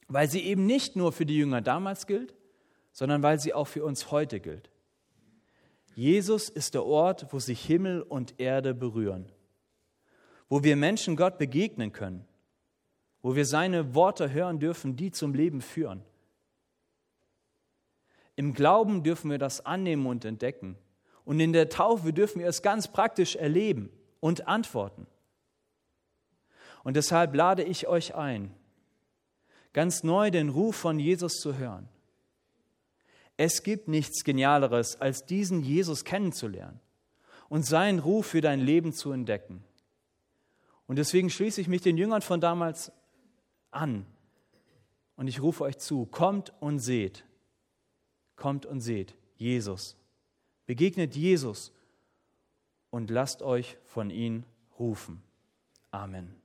weil 0.07 0.29
sie 0.29 0.45
eben 0.45 0.65
nicht 0.65 0.95
nur 0.95 1.11
für 1.11 1.25
die 1.25 1.35
Jünger 1.35 1.59
damals 1.59 2.07
gilt, 2.07 2.35
sondern 2.93 3.21
weil 3.21 3.37
sie 3.37 3.53
auch 3.53 3.67
für 3.67 3.83
uns 3.83 4.11
heute 4.11 4.39
gilt. 4.39 4.69
Jesus 5.95 6.49
ist 6.49 6.75
der 6.75 6.85
Ort, 6.85 7.27
wo 7.31 7.39
sich 7.39 7.65
Himmel 7.65 8.01
und 8.01 8.39
Erde 8.39 8.73
berühren, 8.73 9.31
wo 10.49 10.63
wir 10.63 10.75
Menschen 10.75 11.15
Gott 11.15 11.37
begegnen 11.37 11.91
können 11.91 12.27
wo 13.25 13.35
wir 13.35 13.47
seine 13.47 13.95
Worte 13.95 14.31
hören 14.31 14.59
dürfen, 14.59 14.97
die 14.97 15.09
zum 15.09 15.33
Leben 15.33 15.59
führen. 15.61 16.03
Im 18.35 18.53
Glauben 18.53 19.01
dürfen 19.01 19.31
wir 19.31 19.39
das 19.39 19.65
annehmen 19.65 20.05
und 20.05 20.25
entdecken. 20.25 20.77
Und 21.23 21.39
in 21.39 21.51
der 21.51 21.69
Taufe 21.69 22.13
dürfen 22.13 22.41
wir 22.41 22.47
es 22.47 22.61
ganz 22.61 22.87
praktisch 22.87 23.35
erleben 23.35 23.89
und 24.19 24.47
antworten. 24.47 25.07
Und 26.83 26.95
deshalb 26.97 27.33
lade 27.33 27.63
ich 27.63 27.87
euch 27.87 28.13
ein, 28.13 28.53
ganz 29.73 30.03
neu 30.03 30.29
den 30.29 30.49
Ruf 30.49 30.75
von 30.75 30.99
Jesus 30.99 31.39
zu 31.39 31.57
hören. 31.57 31.89
Es 33.37 33.63
gibt 33.63 33.87
nichts 33.87 34.23
Genialeres, 34.23 34.99
als 35.01 35.25
diesen 35.25 35.61
Jesus 35.61 36.05
kennenzulernen 36.05 36.79
und 37.49 37.65
seinen 37.65 37.99
Ruf 37.99 38.27
für 38.27 38.41
dein 38.41 38.59
Leben 38.59 38.93
zu 38.93 39.11
entdecken. 39.11 39.63
Und 40.87 40.97
deswegen 40.97 41.29
schließe 41.29 41.59
ich 41.61 41.67
mich 41.67 41.81
den 41.81 41.97
Jüngern 41.97 42.21
von 42.21 42.39
damals 42.39 42.91
an. 43.71 44.05
Und 45.15 45.27
ich 45.27 45.41
rufe 45.41 45.63
euch 45.63 45.77
zu, 45.77 46.05
kommt 46.05 46.53
und 46.59 46.79
seht, 46.79 47.25
kommt 48.35 48.65
und 48.65 48.81
seht 48.81 49.15
Jesus. 49.37 49.97
Begegnet 50.65 51.15
Jesus 51.15 51.71
und 52.89 53.09
lasst 53.09 53.41
euch 53.41 53.77
von 53.83 54.09
ihm 54.09 54.43
rufen. 54.77 55.21
Amen. 55.91 56.44